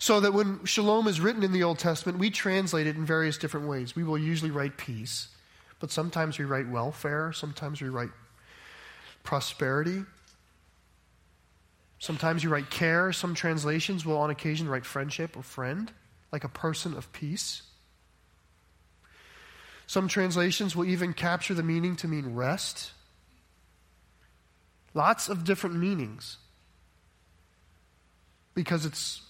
So 0.00 0.18
that 0.20 0.32
when 0.32 0.64
shalom 0.64 1.06
is 1.06 1.20
written 1.20 1.42
in 1.42 1.52
the 1.52 1.62
Old 1.62 1.78
Testament, 1.78 2.18
we 2.18 2.30
translate 2.30 2.86
it 2.86 2.96
in 2.96 3.04
various 3.04 3.36
different 3.36 3.68
ways. 3.68 3.94
We 3.94 4.02
will 4.02 4.18
usually 4.18 4.50
write 4.50 4.78
peace, 4.78 5.28
but 5.78 5.90
sometimes 5.90 6.38
we 6.38 6.46
write 6.46 6.68
welfare, 6.68 7.32
sometimes 7.32 7.82
we 7.82 7.90
write 7.90 8.08
prosperity. 9.22 10.02
Sometimes 11.98 12.42
you 12.42 12.48
write 12.48 12.70
care. 12.70 13.12
Some 13.12 13.34
translations 13.34 14.06
will, 14.06 14.16
on 14.16 14.30
occasion, 14.30 14.66
write 14.66 14.86
friendship 14.86 15.36
or 15.36 15.42
friend, 15.42 15.92
like 16.32 16.44
a 16.44 16.48
person 16.48 16.94
of 16.94 17.12
peace. 17.12 17.60
Some 19.86 20.08
translations 20.08 20.74
will 20.74 20.86
even 20.86 21.12
capture 21.12 21.52
the 21.52 21.62
meaning 21.62 21.96
to 21.96 22.08
mean 22.08 22.34
rest. 22.34 22.92
Lots 24.94 25.28
of 25.28 25.44
different 25.44 25.76
meanings 25.76 26.38
because 28.54 28.86
it's 28.86 29.20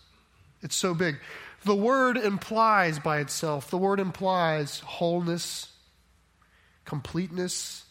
it's 0.63 0.77
so 0.77 0.95
big. 0.95 1.17
The 1.65 1.75
word 1.75 2.17
implies 2.17 2.99
by 2.99 3.21
itself, 3.21 3.71
the 3.71 3.79
word 3.79 4.01
implies 4.01 4.81
wholeness, 4.81 5.73
completeness, 6.85 7.85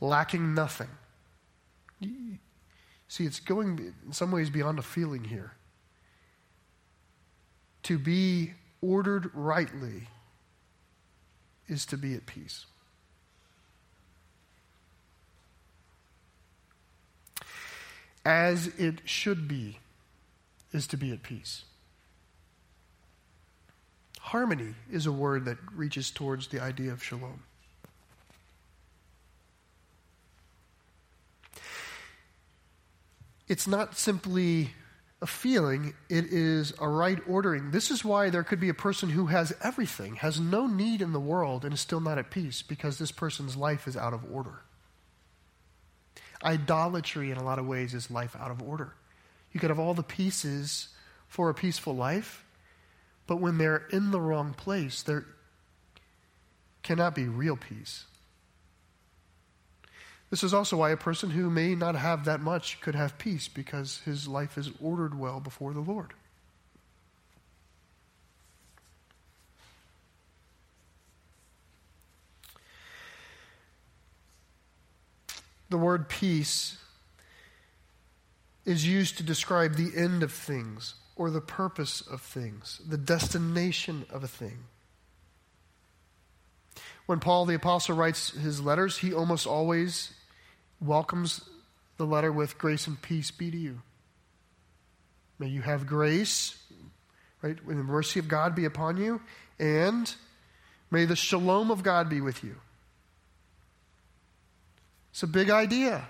lacking 0.00 0.54
nothing. 0.54 0.88
See, 2.00 3.24
it's 3.24 3.40
going 3.40 3.94
in 4.04 4.12
some 4.12 4.30
ways 4.30 4.50
beyond 4.50 4.78
a 4.78 4.82
feeling 4.82 5.24
here. 5.24 5.52
To 7.84 7.98
be 7.98 8.54
ordered 8.80 9.30
rightly 9.34 10.08
is 11.68 11.86
to 11.86 11.96
be 11.96 12.14
at 12.14 12.26
peace. 12.26 12.66
As 18.24 18.68
it 18.78 19.00
should 19.04 19.46
be 19.46 19.78
is 20.72 20.86
to 20.88 20.96
be 20.96 21.12
at 21.12 21.22
peace. 21.22 21.64
Harmony 24.24 24.74
is 24.90 25.04
a 25.04 25.12
word 25.12 25.44
that 25.44 25.58
reaches 25.76 26.10
towards 26.10 26.48
the 26.48 26.58
idea 26.58 26.92
of 26.92 27.04
shalom. 27.04 27.42
It's 33.48 33.66
not 33.66 33.98
simply 33.98 34.70
a 35.20 35.26
feeling, 35.26 35.92
it 36.08 36.24
is 36.32 36.72
a 36.80 36.88
right 36.88 37.18
ordering. 37.28 37.70
This 37.70 37.90
is 37.90 38.02
why 38.02 38.30
there 38.30 38.42
could 38.42 38.60
be 38.60 38.70
a 38.70 38.74
person 38.74 39.10
who 39.10 39.26
has 39.26 39.54
everything, 39.62 40.16
has 40.16 40.40
no 40.40 40.66
need 40.66 41.02
in 41.02 41.12
the 41.12 41.20
world, 41.20 41.62
and 41.62 41.74
is 41.74 41.80
still 41.80 42.00
not 42.00 42.16
at 42.16 42.30
peace 42.30 42.62
because 42.62 42.96
this 42.96 43.12
person's 43.12 43.58
life 43.58 43.86
is 43.86 43.94
out 43.94 44.14
of 44.14 44.24
order. 44.32 44.62
Idolatry, 46.42 47.30
in 47.30 47.36
a 47.36 47.44
lot 47.44 47.58
of 47.58 47.66
ways, 47.66 47.92
is 47.92 48.10
life 48.10 48.34
out 48.40 48.50
of 48.50 48.62
order. 48.62 48.94
You 49.52 49.60
could 49.60 49.68
have 49.68 49.78
all 49.78 49.92
the 49.92 50.02
pieces 50.02 50.88
for 51.28 51.50
a 51.50 51.54
peaceful 51.54 51.94
life, 51.94 52.43
but 53.26 53.36
when 53.36 53.58
they're 53.58 53.86
in 53.90 54.10
the 54.10 54.20
wrong 54.20 54.52
place, 54.54 55.02
there 55.02 55.24
cannot 56.82 57.14
be 57.14 57.24
real 57.24 57.56
peace. 57.56 58.04
This 60.30 60.42
is 60.42 60.52
also 60.52 60.78
why 60.78 60.90
a 60.90 60.96
person 60.96 61.30
who 61.30 61.48
may 61.48 61.74
not 61.74 61.94
have 61.94 62.24
that 62.24 62.40
much 62.40 62.80
could 62.80 62.94
have 62.94 63.18
peace 63.18 63.48
because 63.48 64.00
his 64.04 64.26
life 64.26 64.58
is 64.58 64.70
ordered 64.82 65.18
well 65.18 65.40
before 65.40 65.72
the 65.72 65.80
Lord. 65.80 66.12
The 75.70 75.78
word 75.78 76.08
peace 76.08 76.78
is 78.64 78.86
used 78.86 79.16
to 79.18 79.22
describe 79.22 79.74
the 79.74 79.92
end 79.96 80.22
of 80.22 80.32
things 80.32 80.94
or 81.16 81.30
the 81.30 81.40
purpose 81.40 82.00
of 82.00 82.20
things, 82.20 82.80
the 82.86 82.98
destination 82.98 84.04
of 84.10 84.24
a 84.24 84.28
thing. 84.28 84.64
When 87.06 87.20
Paul 87.20 87.44
the 87.44 87.54
Apostle 87.54 87.96
writes 87.96 88.30
his 88.30 88.60
letters, 88.60 88.98
he 88.98 89.12
almost 89.12 89.46
always 89.46 90.12
welcomes 90.80 91.42
the 91.96 92.06
letter 92.06 92.32
with 92.32 92.58
grace 92.58 92.86
and 92.86 93.00
peace 93.00 93.30
be 93.30 93.50
to 93.50 93.56
you. 93.56 93.80
May 95.38 95.48
you 95.48 95.62
have 95.62 95.86
grace, 95.86 96.56
right? 97.42 97.56
May 97.66 97.74
the 97.74 97.82
mercy 97.82 98.20
of 98.20 98.28
God 98.28 98.54
be 98.54 98.64
upon 98.64 98.96
you, 98.96 99.20
and 99.58 100.12
may 100.90 101.04
the 101.04 101.16
shalom 101.16 101.70
of 101.70 101.82
God 101.82 102.08
be 102.08 102.20
with 102.20 102.42
you. 102.42 102.56
It's 105.10 105.22
a 105.22 105.28
big 105.28 105.50
idea. 105.50 106.08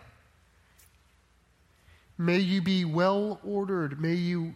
May 2.16 2.38
you 2.38 2.62
be 2.62 2.84
well 2.84 3.40
ordered. 3.44 4.00
May 4.00 4.14
you 4.14 4.54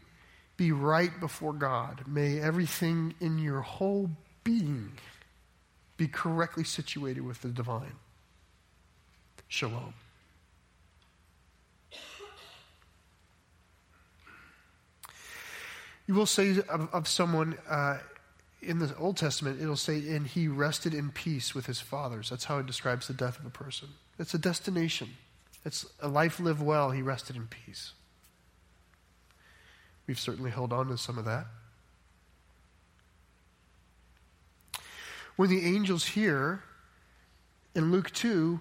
be 0.58 0.72
right 0.72 1.18
before 1.20 1.54
God. 1.54 2.02
May 2.06 2.38
everything 2.38 3.14
in 3.20 3.38
your 3.38 3.62
whole 3.62 4.10
being 4.44 4.92
be 5.96 6.08
correctly 6.08 6.64
situated 6.64 7.22
with 7.22 7.40
the 7.40 7.48
divine. 7.48 7.94
Shalom. 9.46 9.94
You 16.06 16.14
will 16.14 16.26
say 16.26 16.58
of, 16.68 16.92
of 16.92 17.06
someone 17.06 17.56
uh, 17.68 17.98
in 18.62 18.78
the 18.78 18.94
Old 18.96 19.16
Testament, 19.16 19.60
it'll 19.60 19.76
say, 19.76 19.96
and 20.16 20.26
he 20.26 20.48
rested 20.48 20.94
in 20.94 21.10
peace 21.10 21.54
with 21.54 21.66
his 21.66 21.80
fathers. 21.80 22.30
That's 22.30 22.44
how 22.44 22.58
it 22.58 22.66
describes 22.66 23.06
the 23.06 23.14
death 23.14 23.38
of 23.38 23.46
a 23.46 23.50
person. 23.50 23.88
It's 24.18 24.34
a 24.34 24.38
destination, 24.38 25.10
it's 25.64 25.86
a 26.00 26.08
life 26.08 26.40
lived 26.40 26.62
well, 26.62 26.90
he 26.90 27.02
rested 27.02 27.36
in 27.36 27.46
peace. 27.46 27.92
We've 30.08 30.18
certainly 30.18 30.50
held 30.50 30.72
on 30.72 30.88
to 30.88 30.96
some 30.96 31.18
of 31.18 31.26
that. 31.26 31.46
When 35.36 35.50
the 35.50 35.64
angels 35.66 36.06
here 36.06 36.64
in 37.74 37.92
Luke 37.92 38.10
2 38.12 38.58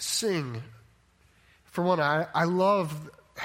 sing, 0.00 0.62
for 1.66 1.84
one, 1.84 2.00
I, 2.00 2.26
I 2.34 2.44
love. 2.44 3.10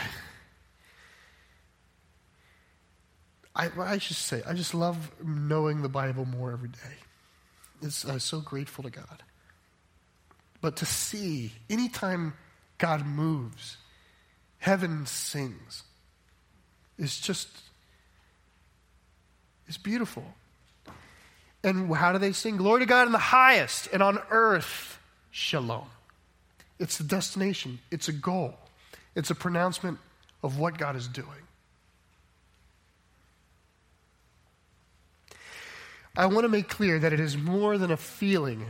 I, 3.56 3.70
I 3.78 3.98
should 3.98 4.18
say, 4.18 4.42
I 4.48 4.54
just 4.54 4.74
love 4.74 5.12
knowing 5.24 5.82
the 5.82 5.90
Bible 5.90 6.26
more 6.26 6.52
every 6.52 6.70
day. 6.70 6.96
It's, 7.82 8.06
I'm 8.06 8.20
so 8.20 8.40
grateful 8.40 8.84
to 8.84 8.90
God. 8.92 9.24
But 10.62 10.78
to 10.78 10.86
see, 10.86 11.52
anytime 11.70 12.36
God 12.78 13.06
moves, 13.06 13.78
heaven 14.60 15.08
sings 15.08 15.84
is 16.98 17.20
just 17.20 17.48
is 19.68 19.78
beautiful. 19.78 20.24
And 21.64 21.94
how 21.94 22.14
do 22.14 22.20
they 22.20 22.32
sing? 22.32 22.58
Glory 22.58 22.82
to 22.82 22.86
God 22.86 23.08
in 23.08 23.12
the 23.12 23.18
highest, 23.18 23.90
and 23.92 24.02
on 24.02 24.20
earth, 24.30 25.00
shalom. 25.32 25.88
It's 26.80 26.98
the 26.98 27.04
destination, 27.04 27.80
it's 27.92 28.08
a 28.08 28.14
goal, 28.14 28.54
it's 29.16 29.32
a 29.32 29.36
pronouncement 29.36 29.98
of 30.44 30.60
what 30.60 30.78
God 30.78 30.96
is 30.96 31.08
doing. 31.08 31.28
I 36.16 36.26
want 36.28 36.46
to 36.46 36.50
make 36.50 36.68
clear 36.68 36.98
that 37.00 37.14
it 37.14 37.20
is 37.20 37.38
more 37.38 37.78
than 37.78 37.92
a 37.92 37.98
feeling. 37.98 38.66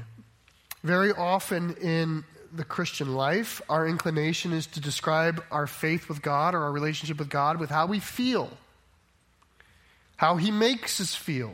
Very 0.84 1.12
often 1.12 1.76
in 1.78 2.26
the 2.58 2.66
Christian 2.66 3.14
life, 3.14 3.62
our 3.70 3.88
inclination 3.88 4.52
is 4.52 4.68
to 4.68 4.82
describe 4.82 5.44
our 5.52 5.68
faith 5.68 6.10
with 6.10 6.22
God 6.22 6.56
or 6.56 6.64
our 6.64 6.72
relationship 6.72 7.20
with 7.20 7.30
God 7.30 7.60
with 7.60 7.70
how 7.70 7.86
we 7.86 8.00
feel, 8.00 8.50
how 10.18 10.38
He 10.38 10.52
makes 10.52 11.00
us 11.00 11.16
feel. 11.16 11.54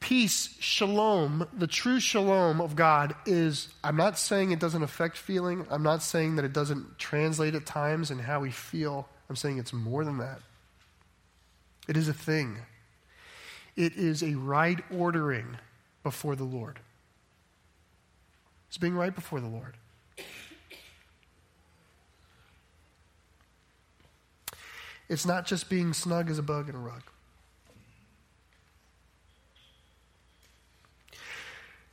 Peace, 0.00 0.56
shalom, 0.58 1.46
the 1.56 1.68
true 1.68 2.00
shalom 2.00 2.60
of 2.60 2.74
God 2.74 3.14
is, 3.24 3.68
I'm 3.84 3.96
not 3.96 4.18
saying 4.18 4.50
it 4.50 4.58
doesn't 4.58 4.82
affect 4.82 5.16
feeling. 5.16 5.64
I'm 5.70 5.84
not 5.84 6.02
saying 6.02 6.36
that 6.36 6.44
it 6.44 6.52
doesn't 6.52 6.98
translate 6.98 7.54
at 7.54 7.66
times 7.66 8.10
in 8.10 8.18
how 8.18 8.40
we 8.40 8.50
feel. 8.50 9.06
I'm 9.30 9.36
saying 9.36 9.58
it's 9.58 9.72
more 9.72 10.04
than 10.04 10.18
that. 10.18 10.40
It 11.86 11.96
is 11.96 12.08
a 12.08 12.14
thing. 12.14 12.58
It 13.76 13.94
is 13.94 14.22
a 14.22 14.34
right 14.34 14.80
ordering 14.90 15.56
before 16.02 16.34
the 16.34 16.44
Lord. 16.44 16.80
It's 18.72 18.78
being 18.78 18.94
right 18.94 19.14
before 19.14 19.38
the 19.38 19.48
Lord. 19.48 19.76
It's 25.10 25.26
not 25.26 25.44
just 25.44 25.68
being 25.68 25.92
snug 25.92 26.30
as 26.30 26.38
a 26.38 26.42
bug 26.42 26.70
in 26.70 26.74
a 26.74 26.78
rug. 26.78 27.02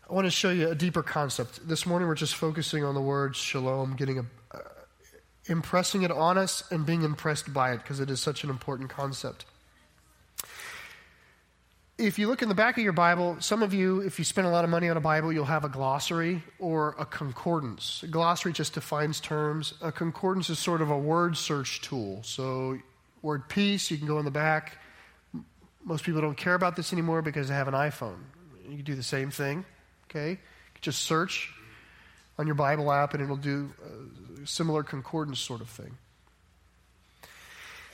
I 0.10 0.14
want 0.14 0.26
to 0.26 0.32
show 0.32 0.52
you 0.52 0.70
a 0.70 0.76
deeper 0.76 1.04
concept. 1.04 1.68
This 1.68 1.86
morning 1.86 2.08
we're 2.08 2.16
just 2.16 2.36
focusing 2.36 2.86
on 2.86 2.96
the 2.96 3.02
word 3.02 3.36
shalom, 3.36 3.98
getting 3.98 4.20
a, 4.20 4.26
uh, 4.56 4.60
impressing 5.48 6.04
it 6.04 6.12
on 6.12 6.38
us 6.38 6.64
and 6.72 6.86
being 6.86 7.02
impressed 7.02 7.54
by 7.54 7.74
it 7.74 7.80
because 7.80 8.00
it 8.00 8.10
is 8.10 8.22
such 8.22 8.46
an 8.46 8.50
important 8.50 8.90
concept 8.90 9.44
if 12.00 12.18
you 12.18 12.28
look 12.28 12.42
in 12.42 12.48
the 12.48 12.56
back 12.56 12.78
of 12.78 12.84
your 12.84 12.94
Bible, 12.94 13.36
some 13.40 13.62
of 13.62 13.74
you, 13.74 14.00
if 14.00 14.18
you 14.20 14.26
spend 14.26 14.48
a 14.48 14.50
lot 14.50 14.64
of 14.64 14.70
money 14.70 14.88
on 14.88 14.96
a 14.96 15.02
Bible, 15.02 15.34
you'll 15.34 15.46
have 15.46 15.66
a 15.66 15.70
glossary 15.70 16.42
or 16.58 16.96
a 16.98 17.06
concordance. 17.06 18.02
A 18.04 18.08
glossary 18.08 18.54
just 18.54 18.74
defines 18.74 19.20
terms. 19.20 19.74
A 19.82 19.92
concordance 19.92 20.50
is 20.50 20.58
sort 20.60 20.82
of 20.82 20.90
a 20.90 20.98
word 20.98 21.36
search 21.36 21.82
tool. 21.82 22.22
So, 22.24 22.78
word 23.22 23.50
peace, 23.50 23.92
you 23.92 23.98
can 23.98 24.08
go 24.08 24.18
in 24.18 24.26
the 24.26 24.32
back. 24.32 24.78
Most 25.84 26.06
people 26.06 26.22
don't 26.22 26.38
care 26.38 26.54
about 26.56 26.78
this 26.78 26.94
anymore 26.94 27.22
because 27.22 27.50
they 27.50 27.54
have 27.54 27.68
an 27.68 27.74
iPhone. 27.74 28.20
You 28.68 28.78
can 28.78 28.86
do 28.86 28.96
the 28.96 29.04
same 29.04 29.30
thing, 29.30 29.66
okay? 30.10 30.40
Just 30.80 31.04
search 31.04 31.54
on 32.38 32.46
your 32.46 32.56
Bible 32.56 32.92
app 32.92 33.14
and 33.14 33.22
it'll 33.22 33.36
do 33.36 33.70
a 34.42 34.48
similar 34.48 34.84
concordance 34.84 35.40
sort 35.40 35.60
of 35.60 35.68
thing. 35.68 35.98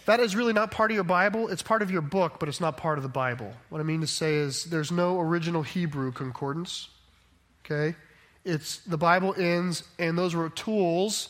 That 0.05 0.19
is 0.19 0.35
really 0.35 0.53
not 0.53 0.71
part 0.71 0.91
of 0.91 0.95
your 0.95 1.03
Bible. 1.03 1.47
It's 1.47 1.63
part 1.63 1.81
of 1.81 1.89
your 1.89 2.01
book, 2.01 2.39
but 2.39 2.47
it's 2.47 2.61
not 2.61 2.77
part 2.77 2.99
of 2.99 3.03
the 3.03 3.09
Bible. 3.09 3.51
What 3.69 3.81
I 3.81 3.83
mean 3.83 4.01
to 4.01 4.07
say 4.07 4.35
is 4.35 4.65
there's 4.65 4.91
no 4.91 5.19
original 5.19 5.63
Hebrew 5.63 6.11
concordance. 6.11 6.89
Okay? 7.65 7.95
It's 8.43 8.77
the 8.79 8.97
Bible 8.97 9.33
ends, 9.35 9.83
and 9.97 10.17
those 10.17 10.35
were 10.35 10.49
tools 10.49 11.29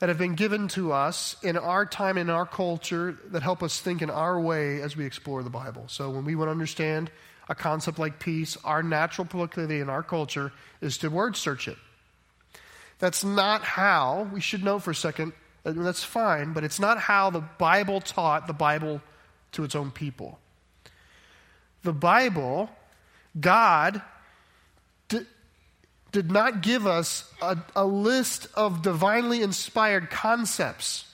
that 0.00 0.08
have 0.08 0.18
been 0.18 0.34
given 0.34 0.66
to 0.68 0.92
us 0.92 1.36
in 1.42 1.56
our 1.56 1.86
time, 1.86 2.18
in 2.18 2.30
our 2.30 2.46
culture, 2.46 3.16
that 3.26 3.42
help 3.42 3.62
us 3.62 3.78
think 3.78 4.02
in 4.02 4.10
our 4.10 4.40
way 4.40 4.82
as 4.82 4.96
we 4.96 5.04
explore 5.04 5.42
the 5.44 5.50
Bible. 5.50 5.84
So 5.86 6.10
when 6.10 6.24
we 6.24 6.34
want 6.34 6.48
to 6.48 6.52
understand 6.52 7.10
a 7.48 7.54
concept 7.54 7.98
like 7.98 8.18
peace, 8.18 8.56
our 8.64 8.82
natural 8.82 9.26
proclivity 9.26 9.80
in 9.80 9.88
our 9.88 10.02
culture 10.02 10.52
is 10.80 10.98
to 10.98 11.10
word 11.10 11.36
search 11.36 11.68
it. 11.68 11.76
That's 12.98 13.22
not 13.22 13.62
how, 13.62 14.28
we 14.32 14.40
should 14.40 14.64
know 14.64 14.78
for 14.78 14.90
a 14.90 14.94
second, 14.94 15.32
Uh, 15.64 15.72
that's 15.74 16.02
fine, 16.04 16.52
but 16.52 16.64
it's 16.64 16.80
not 16.80 16.98
how 16.98 17.30
the 17.30 17.40
Bible 17.40 18.00
taught 18.00 18.46
the 18.46 18.52
Bible 18.52 19.00
to 19.52 19.64
its 19.64 19.74
own 19.74 19.90
people. 19.90 20.38
The 21.82 21.92
Bible, 21.92 22.70
God, 23.38 24.02
did, 25.08 25.26
did 26.12 26.30
not 26.30 26.62
give 26.62 26.86
us 26.86 27.30
a, 27.42 27.58
a 27.74 27.84
list 27.84 28.48
of 28.54 28.82
divinely 28.82 29.42
inspired 29.42 30.10
concepts. 30.10 31.06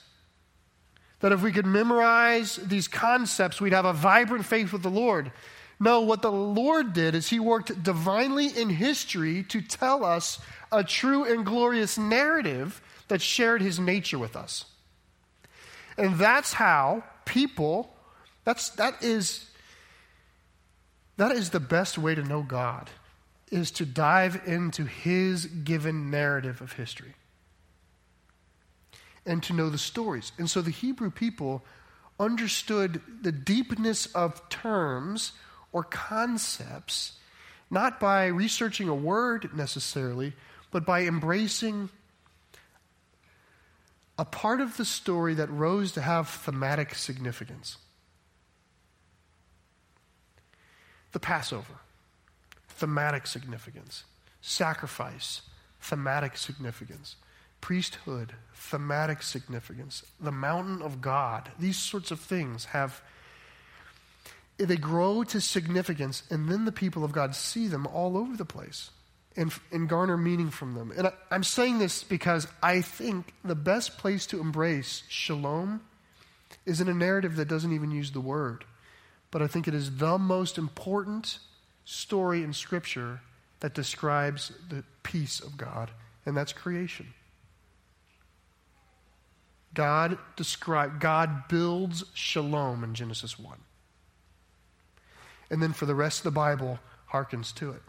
That 1.19 1.31
if 1.31 1.41
we 1.41 1.51
could 1.51 1.65
memorize 1.65 2.57
these 2.57 2.87
concepts, 2.87 3.59
we'd 3.59 3.73
have 3.73 3.85
a 3.85 3.93
vibrant 3.93 4.45
faith 4.45 4.71
with 4.71 4.83
the 4.83 4.89
Lord. 4.89 5.31
No, 5.79 6.01
what 6.01 6.21
the 6.21 6.31
Lord 6.31 6.93
did 6.93 7.13
is 7.13 7.29
He 7.29 7.39
worked 7.39 7.83
divinely 7.83 8.47
in 8.47 8.69
history 8.69 9.43
to 9.43 9.61
tell 9.61 10.03
us 10.03 10.39
a 10.71 10.83
true 10.83 11.23
and 11.23 11.45
glorious 11.45 11.97
narrative 11.97 12.81
that 13.07 13.21
shared 13.21 13.61
his 13.61 13.79
nature 13.79 14.19
with 14.19 14.35
us. 14.35 14.65
And 15.97 16.15
that's 16.15 16.53
how 16.53 17.03
people, 17.25 17.93
that's, 18.43 18.69
that, 18.71 19.01
is, 19.01 19.49
that 21.17 21.31
is 21.31 21.49
the 21.49 21.59
best 21.59 21.97
way 21.97 22.15
to 22.15 22.23
know 22.23 22.43
God, 22.43 22.89
is 23.51 23.71
to 23.71 23.85
dive 23.85 24.41
into 24.45 24.85
his 24.85 25.45
given 25.45 26.11
narrative 26.11 26.61
of 26.61 26.73
history 26.73 27.15
and 29.25 29.41
to 29.43 29.53
know 29.53 29.69
the 29.69 29.77
stories. 29.77 30.31
And 30.37 30.49
so 30.49 30.61
the 30.61 30.71
Hebrew 30.71 31.11
people 31.11 31.63
understood 32.19 33.01
the 33.21 33.31
deepness 33.31 34.07
of 34.07 34.47
terms 34.49 35.33
or 35.71 35.83
concepts 35.83 37.13
not 37.69 37.99
by 37.99 38.27
researching 38.27 38.87
a 38.87 38.95
word 38.95 39.49
necessarily, 39.55 40.33
but 40.71 40.85
by 40.85 41.01
embracing 41.01 41.89
a 44.17 44.25
part 44.25 44.61
of 44.61 44.77
the 44.77 44.85
story 44.85 45.33
that 45.35 45.49
rose 45.49 45.91
to 45.91 46.01
have 46.01 46.29
thematic 46.29 46.95
significance. 46.95 47.77
The 51.11 51.19
Passover, 51.19 51.79
thematic 52.69 53.27
significance. 53.27 54.03
Sacrifice, 54.41 55.41
thematic 55.81 56.37
significance. 56.37 57.15
Priesthood, 57.59 58.33
thematic 58.53 59.21
significance. 59.23 60.03
The 60.19 60.31
mountain 60.31 60.81
of 60.81 61.01
God, 61.01 61.51
these 61.59 61.77
sorts 61.77 62.11
of 62.11 62.19
things 62.19 62.65
have, 62.65 63.01
they 64.57 64.75
grow 64.75 65.23
to 65.23 65.39
significance, 65.39 66.23
and 66.29 66.49
then 66.49 66.65
the 66.65 66.71
people 66.71 67.03
of 67.03 67.11
God 67.11 67.35
see 67.35 67.67
them 67.67 67.85
all 67.87 68.17
over 68.17 68.35
the 68.35 68.45
place 68.45 68.89
and, 69.35 69.53
and 69.71 69.87
garner 69.87 70.17
meaning 70.17 70.49
from 70.49 70.73
them. 70.73 70.91
And 70.97 71.07
I, 71.07 71.11
I'm 71.29 71.43
saying 71.43 71.77
this 71.77 72.03
because 72.03 72.47
I 72.61 72.81
think 72.81 73.33
the 73.43 73.55
best 73.55 73.97
place 73.97 74.25
to 74.27 74.41
embrace 74.41 75.03
shalom 75.07 75.81
is 76.65 76.81
in 76.81 76.89
a 76.89 76.93
narrative 76.93 77.35
that 77.35 77.47
doesn't 77.47 77.71
even 77.71 77.91
use 77.91 78.11
the 78.11 78.19
word. 78.19 78.65
But 79.29 79.41
I 79.41 79.47
think 79.47 79.67
it 79.67 79.75
is 79.75 79.97
the 79.97 80.17
most 80.17 80.57
important 80.57 81.37
story 81.85 82.43
in 82.43 82.51
Scripture 82.51 83.21
that 83.59 83.73
describes 83.73 84.51
the 84.69 84.83
peace 85.03 85.39
of 85.39 85.57
God, 85.57 85.91
and 86.25 86.35
that's 86.35 86.53
creation. 86.53 87.13
God 89.73 90.17
describe 90.35 90.99
God 90.99 91.47
builds 91.47 92.03
shalom 92.13 92.83
in 92.83 92.95
Genesis 92.95 93.37
1. 93.37 93.57
And 95.49 95.61
then 95.61 95.73
for 95.73 95.85
the 95.85 95.95
rest 95.95 96.19
of 96.19 96.23
the 96.25 96.31
Bible 96.31 96.79
hearkens 97.05 97.53
to 97.53 97.71
it. 97.71 97.81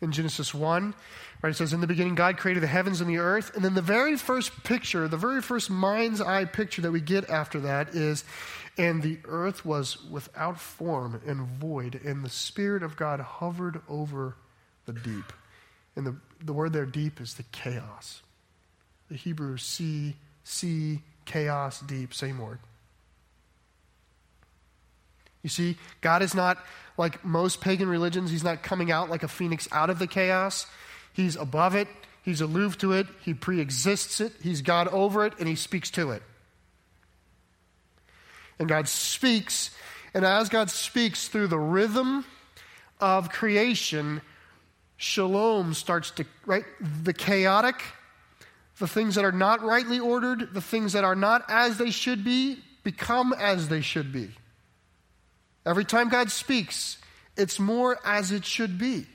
in 0.00 0.12
Genesis 0.12 0.54
1. 0.54 0.94
Right, 1.42 1.50
it 1.50 1.54
says, 1.54 1.72
In 1.72 1.80
the 1.80 1.86
beginning, 1.86 2.14
God 2.14 2.38
created 2.38 2.62
the 2.62 2.68
heavens 2.68 3.00
and 3.00 3.10
the 3.10 3.18
earth. 3.18 3.54
And 3.54 3.64
then 3.64 3.74
the 3.74 3.82
very 3.82 4.16
first 4.16 4.64
picture, 4.64 5.06
the 5.08 5.16
very 5.16 5.42
first 5.42 5.70
mind's 5.70 6.20
eye 6.20 6.44
picture 6.44 6.82
that 6.82 6.92
we 6.92 7.00
get 7.00 7.28
after 7.28 7.60
that 7.60 7.94
is, 7.94 8.24
And 8.78 9.02
the 9.02 9.18
earth 9.24 9.64
was 9.64 10.02
without 10.04 10.58
form 10.58 11.20
and 11.26 11.46
void, 11.46 12.00
and 12.04 12.24
the 12.24 12.30
Spirit 12.30 12.82
of 12.82 12.96
God 12.96 13.20
hovered 13.20 13.80
over 13.88 14.36
the 14.86 14.92
deep. 14.92 15.32
And 15.94 16.06
the, 16.06 16.16
the 16.44 16.52
word 16.52 16.72
there, 16.72 16.86
deep, 16.86 17.20
is 17.20 17.34
the 17.34 17.42
chaos. 17.44 18.22
The 19.08 19.16
Hebrew 19.16 19.56
sea, 19.56 20.16
sea, 20.44 21.00
chaos, 21.24 21.80
deep, 21.80 22.12
same 22.12 22.38
word. 22.38 22.58
You 25.46 25.50
see, 25.50 25.76
God 26.00 26.22
is 26.22 26.34
not 26.34 26.58
like 26.98 27.24
most 27.24 27.60
pagan 27.60 27.88
religions, 27.88 28.32
He's 28.32 28.42
not 28.42 28.64
coming 28.64 28.90
out 28.90 29.10
like 29.10 29.22
a 29.22 29.28
phoenix 29.28 29.68
out 29.70 29.90
of 29.90 30.00
the 30.00 30.08
chaos. 30.08 30.66
He's 31.12 31.36
above 31.36 31.76
it, 31.76 31.86
He's 32.24 32.40
aloof 32.40 32.78
to 32.78 32.90
it, 32.90 33.06
He 33.22 33.32
pre 33.32 33.60
exists 33.60 34.20
it, 34.20 34.32
He's 34.42 34.60
God 34.60 34.88
over 34.88 35.24
it, 35.24 35.34
and 35.38 35.46
He 35.46 35.54
speaks 35.54 35.88
to 35.92 36.10
it. 36.10 36.24
And 38.58 38.68
God 38.68 38.88
speaks, 38.88 39.70
and 40.12 40.24
as 40.24 40.48
God 40.48 40.68
speaks 40.68 41.28
through 41.28 41.46
the 41.46 41.60
rhythm 41.60 42.24
of 42.98 43.30
creation, 43.30 44.22
shalom 44.96 45.74
starts 45.74 46.10
to, 46.10 46.24
right? 46.44 46.64
The 47.04 47.14
chaotic, 47.14 47.84
the 48.80 48.88
things 48.88 49.14
that 49.14 49.24
are 49.24 49.30
not 49.30 49.62
rightly 49.62 50.00
ordered, 50.00 50.54
the 50.54 50.60
things 50.60 50.94
that 50.94 51.04
are 51.04 51.14
not 51.14 51.44
as 51.48 51.78
they 51.78 51.92
should 51.92 52.24
be, 52.24 52.58
become 52.82 53.32
as 53.32 53.68
they 53.68 53.80
should 53.80 54.12
be. 54.12 54.32
Every 55.66 55.84
time 55.84 56.08
God 56.08 56.30
speaks, 56.30 56.96
it's 57.36 57.58
more 57.58 57.98
as 58.04 58.32
it 58.32 58.44
should 58.44 58.78
be. 58.78 59.06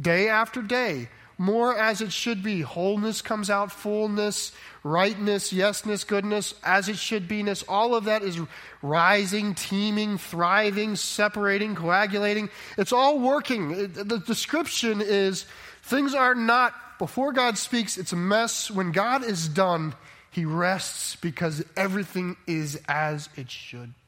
Day 0.00 0.28
after 0.28 0.62
day, 0.62 1.10
more 1.36 1.76
as 1.76 2.00
it 2.00 2.10
should 2.10 2.42
be. 2.42 2.62
Wholeness 2.62 3.22
comes 3.22 3.50
out, 3.50 3.70
fullness, 3.70 4.52
rightness, 4.82 5.52
yesness, 5.52 6.06
goodness, 6.06 6.54
as 6.64 6.88
it 6.88 6.96
should 6.96 7.28
be-ness. 7.28 7.62
All 7.68 7.94
of 7.94 8.04
that 8.04 8.22
is 8.22 8.40
rising, 8.82 9.54
teeming, 9.54 10.18
thriving, 10.18 10.96
separating, 10.96 11.76
coagulating. 11.76 12.48
It's 12.76 12.92
all 12.92 13.18
working. 13.18 13.92
The 13.92 14.18
description 14.26 15.00
is 15.00 15.46
things 15.82 16.14
are 16.14 16.34
not, 16.34 16.74
before 16.98 17.32
God 17.32 17.58
speaks, 17.58 17.98
it's 17.98 18.12
a 18.12 18.16
mess. 18.16 18.70
When 18.70 18.92
God 18.92 19.22
is 19.24 19.46
done, 19.48 19.94
he 20.30 20.44
rests 20.44 21.16
because 21.16 21.64
everything 21.76 22.36
is 22.46 22.80
as 22.88 23.28
it 23.36 23.50
should 23.50 23.92
be. 24.06 24.07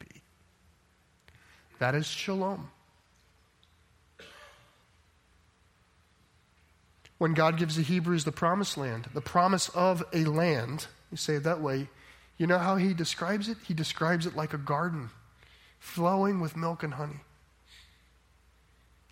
That 1.80 1.96
is 1.96 2.06
shalom. 2.06 2.70
when 7.20 7.34
God 7.34 7.58
gives 7.58 7.76
the 7.76 7.82
Hebrews 7.82 8.24
the 8.24 8.32
promised 8.32 8.78
land, 8.78 9.10
the 9.12 9.20
promise 9.20 9.68
of 9.68 10.02
a 10.14 10.24
land, 10.24 10.86
you 11.10 11.18
say 11.18 11.34
it 11.34 11.42
that 11.42 11.60
way, 11.60 11.86
you 12.38 12.46
know 12.46 12.56
how 12.56 12.76
he 12.76 12.94
describes 12.94 13.50
it? 13.50 13.58
He 13.68 13.74
describes 13.74 14.24
it 14.24 14.34
like 14.34 14.54
a 14.54 14.58
garden 14.58 15.10
flowing 15.78 16.40
with 16.40 16.56
milk 16.56 16.82
and 16.82 16.94
honey. 16.94 17.20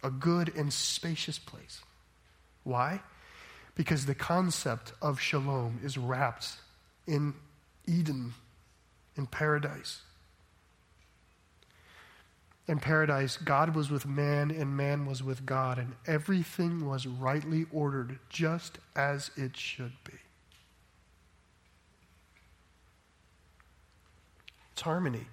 A 0.03 0.11
good 0.11 0.57
and 0.57 0.73
spacious 0.73 1.39
place. 1.39 1.83
Why? 2.65 3.03
Because 3.75 4.07
the 4.07 4.15
concept 4.15 4.95
of 5.03 5.21
shalom 5.21 5.79
is 5.85 5.99
wrapped 5.99 6.53
in 7.07 7.35
Eden, 7.87 8.33
in 9.19 9.27
paradise. 9.27 10.01
In 12.69 12.79
paradise, 12.79 13.39
God 13.39 13.75
was 13.75 13.91
with 13.91 14.07
man 14.07 14.51
and 14.51 14.77
man 14.77 15.07
was 15.07 15.23
with 15.23 15.47
God, 15.47 15.79
and 15.79 15.95
everything 16.07 16.87
was 16.87 17.07
rightly 17.07 17.65
ordered 17.73 18.19
just 18.29 18.79
as 18.95 19.31
it 19.37 19.57
should 19.57 19.93
be. 20.05 20.13
It's 24.75 24.83
harmony. 24.83 25.27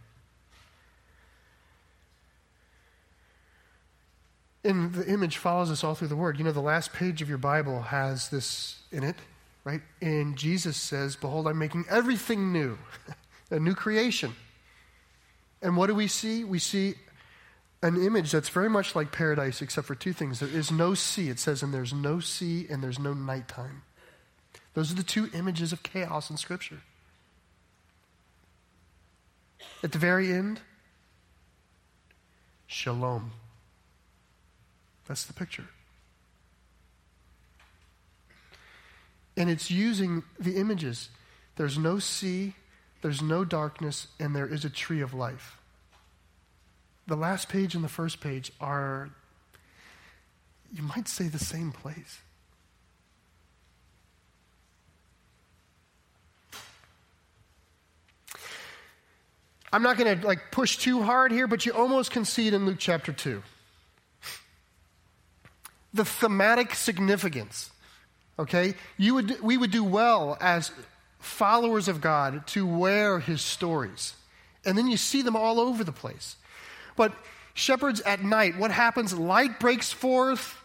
And 4.63 4.93
the 4.93 5.05
image 5.05 5.37
follows 5.37 5.69
us 5.69 5.83
all 5.83 5.93
through 5.93 6.07
the 6.07 6.15
Word. 6.15 6.39
You 6.39 6.45
know, 6.45 6.53
the 6.53 6.61
last 6.61 6.93
page 6.93 7.21
of 7.21 7.27
your 7.27 7.37
Bible 7.37 7.81
has 7.81 8.29
this 8.29 8.79
in 8.91 9.03
it, 9.03 9.17
right? 9.65 9.81
And 10.01 10.37
Jesus 10.37 10.77
says, 10.77 11.17
Behold, 11.17 11.47
I'm 11.47 11.59
making 11.59 11.85
everything 11.89 12.53
new, 12.53 12.77
a 13.51 13.59
new 13.59 13.75
creation. 13.75 14.33
And 15.61 15.75
what 15.75 15.87
do 15.87 15.95
we 15.95 16.07
see? 16.07 16.43
We 16.43 16.59
see 16.59 16.95
an 17.85 18.03
image 18.03 18.31
that's 18.31 18.49
very 18.49 18.69
much 18.69 18.95
like 18.95 19.11
paradise, 19.11 19.61
except 19.61 19.85
for 19.85 19.93
two 19.93 20.11
things. 20.11 20.39
There 20.39 20.49
is 20.49 20.71
no 20.71 20.95
sea. 20.95 21.29
It 21.29 21.37
says, 21.37 21.61
and 21.61 21.71
there's 21.71 21.93
no 21.93 22.19
sea 22.19 22.65
and 22.67 22.83
there's 22.83 22.97
no 22.97 23.13
nighttime. 23.13 23.83
Those 24.73 24.91
are 24.91 24.95
the 24.95 25.03
two 25.03 25.29
images 25.35 25.71
of 25.71 25.83
chaos 25.83 26.31
in 26.31 26.37
Scripture. 26.37 26.79
At 29.83 29.91
the 29.91 29.99
very 29.99 30.33
end, 30.33 30.61
shalom. 32.65 33.31
That's 35.07 35.25
the 35.25 35.33
picture. 35.33 35.67
And 39.37 39.47
it's 39.47 39.69
using 39.69 40.23
the 40.39 40.55
images. 40.55 41.09
There's 41.55 41.77
no 41.77 41.99
sea, 41.99 42.55
there's 43.03 43.21
no 43.21 43.45
darkness, 43.45 44.07
and 44.19 44.35
there 44.35 44.47
is 44.47 44.65
a 44.65 44.71
tree 44.71 45.01
of 45.01 45.13
life 45.13 45.59
the 47.07 47.15
last 47.15 47.49
page 47.49 47.75
and 47.75 47.83
the 47.83 47.89
first 47.89 48.19
page 48.19 48.51
are, 48.59 49.09
you 50.73 50.83
might 50.83 51.07
say, 51.07 51.27
the 51.27 51.39
same 51.39 51.71
place. 51.71 52.19
I'm 59.75 59.83
not 59.83 59.97
going 59.97 60.19
to 60.19 60.25
like 60.25 60.51
push 60.51 60.77
too 60.77 61.01
hard 61.01 61.33
here, 61.33 61.47
but 61.47 61.65
you 61.65 61.73
almost 61.73 62.09
can 62.09 62.23
see 62.23 62.47
it 62.47 62.53
in 62.53 62.65
Luke 62.65 62.77
chapter 62.79 63.11
2. 63.11 63.43
The 65.93 66.05
thematic 66.05 66.73
significance. 66.75 67.71
Okay? 68.39 68.75
You 68.97 69.15
would 69.15 69.41
we 69.41 69.57
would 69.57 69.71
do 69.71 69.83
well 69.83 70.37
as 70.39 70.71
followers 71.19 71.89
of 71.89 71.99
God 71.99 72.47
to 72.47 72.65
wear 72.65 73.19
his 73.19 73.41
stories. 73.41 74.13
And 74.65 74.77
then 74.77 74.87
you 74.87 74.95
see 74.95 75.21
them 75.21 75.35
all 75.35 75.59
over 75.59 75.83
the 75.83 75.91
place. 75.91 76.37
But 76.95 77.13
shepherds 77.53 78.01
at 78.01 78.23
night, 78.23 78.57
what 78.57 78.71
happens? 78.71 79.13
Light 79.13 79.59
breaks 79.59 79.91
forth, 79.91 80.61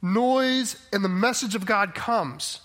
noise, 0.00 0.76
and 0.92 1.04
the 1.04 1.08
message 1.08 1.54
of 1.54 1.66
God 1.66 1.94
comes. 1.94 2.60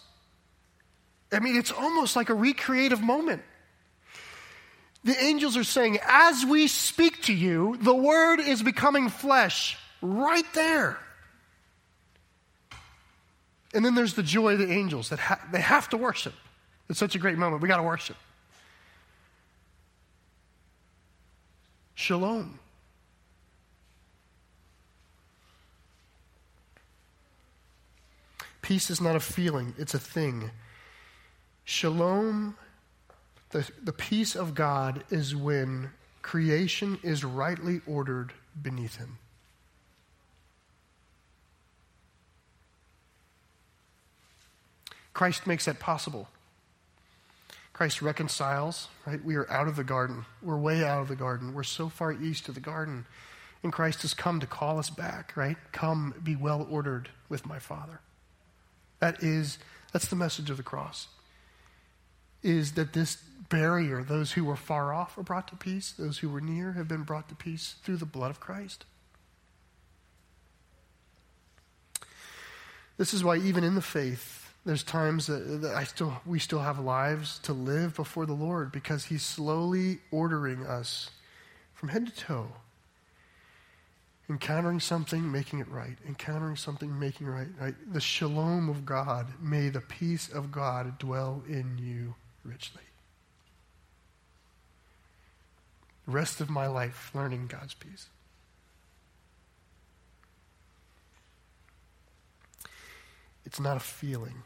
I 1.31 1.39
mean, 1.39 1.57
it's 1.57 1.71
almost 1.71 2.15
like 2.15 2.29
a 2.29 2.35
recreative 2.35 3.01
moment. 3.01 3.41
The 5.03 5.21
angels 5.21 5.57
are 5.57 5.63
saying, 5.63 5.99
as 6.07 6.45
we 6.45 6.67
speak 6.67 7.23
to 7.23 7.33
you, 7.33 7.77
the 7.81 7.93
word 7.93 8.39
is 8.39 8.63
becoming 8.63 9.09
flesh 9.09 9.77
right 10.01 10.45
there. 10.53 10.97
And 13.73 13.83
then 13.83 13.95
there's 13.95 14.13
the 14.13 14.23
joy 14.23 14.53
of 14.53 14.59
the 14.59 14.71
angels 14.71 15.09
that 15.09 15.19
ha- 15.19 15.41
they 15.51 15.59
have 15.59 15.89
to 15.89 15.97
worship. 15.97 16.33
It's 16.89 16.99
such 16.99 17.15
a 17.15 17.19
great 17.19 17.37
moment. 17.37 17.61
We 17.61 17.67
got 17.67 17.77
to 17.77 17.83
worship. 17.83 18.15
Shalom. 21.95 22.59
Peace 28.61 28.89
is 28.89 29.01
not 29.01 29.15
a 29.15 29.19
feeling, 29.19 29.73
it's 29.77 29.93
a 29.93 29.99
thing. 29.99 30.49
Shalom, 31.65 32.55
the, 33.49 33.69
the 33.83 33.91
peace 33.91 34.35
of 34.35 34.55
God, 34.55 35.03
is 35.09 35.35
when 35.35 35.91
creation 36.21 36.97
is 37.03 37.23
rightly 37.23 37.81
ordered 37.85 38.33
beneath 38.61 38.95
him. 38.95 39.17
Christ 45.13 45.45
makes 45.45 45.65
that 45.65 45.79
possible. 45.79 46.27
Christ 47.73 48.03
reconciles, 48.03 48.87
right? 49.05 49.23
We 49.23 49.35
are 49.35 49.49
out 49.51 49.67
of 49.67 49.75
the 49.75 49.83
garden. 49.83 50.25
We're 50.43 50.57
way 50.57 50.83
out 50.83 51.01
of 51.01 51.07
the 51.07 51.15
garden. 51.15 51.53
We're 51.53 51.63
so 51.63 51.89
far 51.89 52.13
east 52.13 52.47
of 52.47 52.53
the 52.53 52.61
garden. 52.61 53.05
And 53.63 53.73
Christ 53.73 54.03
has 54.03 54.13
come 54.13 54.39
to 54.39 54.47
call 54.47 54.77
us 54.77 54.91
back, 54.91 55.35
right? 55.35 55.57
Come 55.71 56.13
be 56.23 56.35
well 56.35 56.67
ordered 56.69 57.09
with 57.29 57.47
my 57.47 57.57
Father. 57.57 57.99
That 58.99 59.23
is, 59.23 59.57
that's 59.91 60.07
the 60.07 60.15
message 60.15 60.49
of 60.49 60.57
the 60.57 60.63
cross. 60.63 61.07
Is 62.43 62.73
that 62.73 62.93
this 62.93 63.15
barrier, 63.49 64.03
those 64.03 64.33
who 64.33 64.45
were 64.45 64.55
far 64.55 64.93
off 64.93 65.17
are 65.17 65.23
brought 65.23 65.47
to 65.47 65.55
peace, 65.55 65.91
those 65.91 66.19
who 66.19 66.29
were 66.29 66.41
near 66.41 66.73
have 66.73 66.87
been 66.87 67.03
brought 67.03 67.29
to 67.29 67.35
peace 67.35 67.75
through 67.83 67.97
the 67.97 68.05
blood 68.05 68.29
of 68.29 68.39
Christ. 68.39 68.85
This 72.97 73.13
is 73.13 73.23
why, 73.23 73.37
even 73.37 73.63
in 73.63 73.75
the 73.75 73.81
faith, 73.81 74.42
there's 74.65 74.83
times 74.83 75.27
that, 75.27 75.61
that 75.61 75.75
I 75.75 75.83
still, 75.83 76.21
we 76.25 76.39
still 76.39 76.59
have 76.59 76.79
lives 76.79 77.39
to 77.39 77.53
live 77.53 77.95
before 77.95 78.25
the 78.25 78.33
Lord 78.33 78.71
because 78.71 79.05
He's 79.05 79.23
slowly 79.23 79.99
ordering 80.11 80.65
us 80.65 81.09
from 81.73 81.89
head 81.89 82.07
to 82.07 82.15
toe. 82.15 82.47
Encountering 84.29 84.79
something, 84.79 85.29
making 85.29 85.59
it 85.59 85.67
right. 85.69 85.97
Encountering 86.07 86.55
something, 86.55 86.97
making 86.97 87.27
it 87.27 87.31
right, 87.31 87.47
right. 87.59 87.75
The 87.91 87.99
shalom 87.99 88.69
of 88.69 88.85
God, 88.85 89.27
may 89.41 89.67
the 89.67 89.81
peace 89.81 90.29
of 90.29 90.49
God 90.49 90.97
dwell 90.97 91.43
in 91.47 91.77
you 91.77 92.15
richly. 92.45 92.81
The 96.05 96.13
rest 96.13 96.39
of 96.39 96.49
my 96.49 96.67
life 96.67 97.11
learning 97.13 97.47
God's 97.47 97.73
peace. 97.73 98.07
It's 103.45 103.59
not 103.59 103.75
a 103.75 103.81
feeling. 103.81 104.45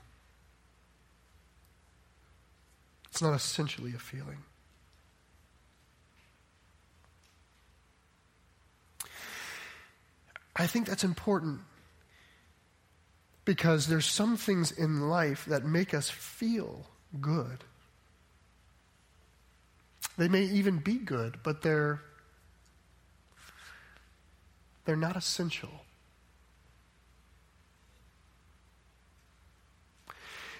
It's 3.17 3.21
not 3.23 3.33
essentially 3.33 3.95
a 3.95 3.97
feeling. 3.97 4.43
I 10.55 10.67
think 10.67 10.85
that's 10.85 11.03
important 11.03 11.61
because 13.43 13.87
there's 13.87 14.05
some 14.05 14.37
things 14.37 14.71
in 14.71 15.09
life 15.09 15.45
that 15.45 15.65
make 15.65 15.95
us 15.95 16.11
feel 16.11 16.85
good. 17.19 17.63
They 20.15 20.27
may 20.27 20.43
even 20.43 20.77
be 20.77 20.97
good, 20.97 21.39
but 21.41 21.63
they're 21.63 22.03
they're 24.85 24.95
not 24.95 25.15
essential. 25.15 25.86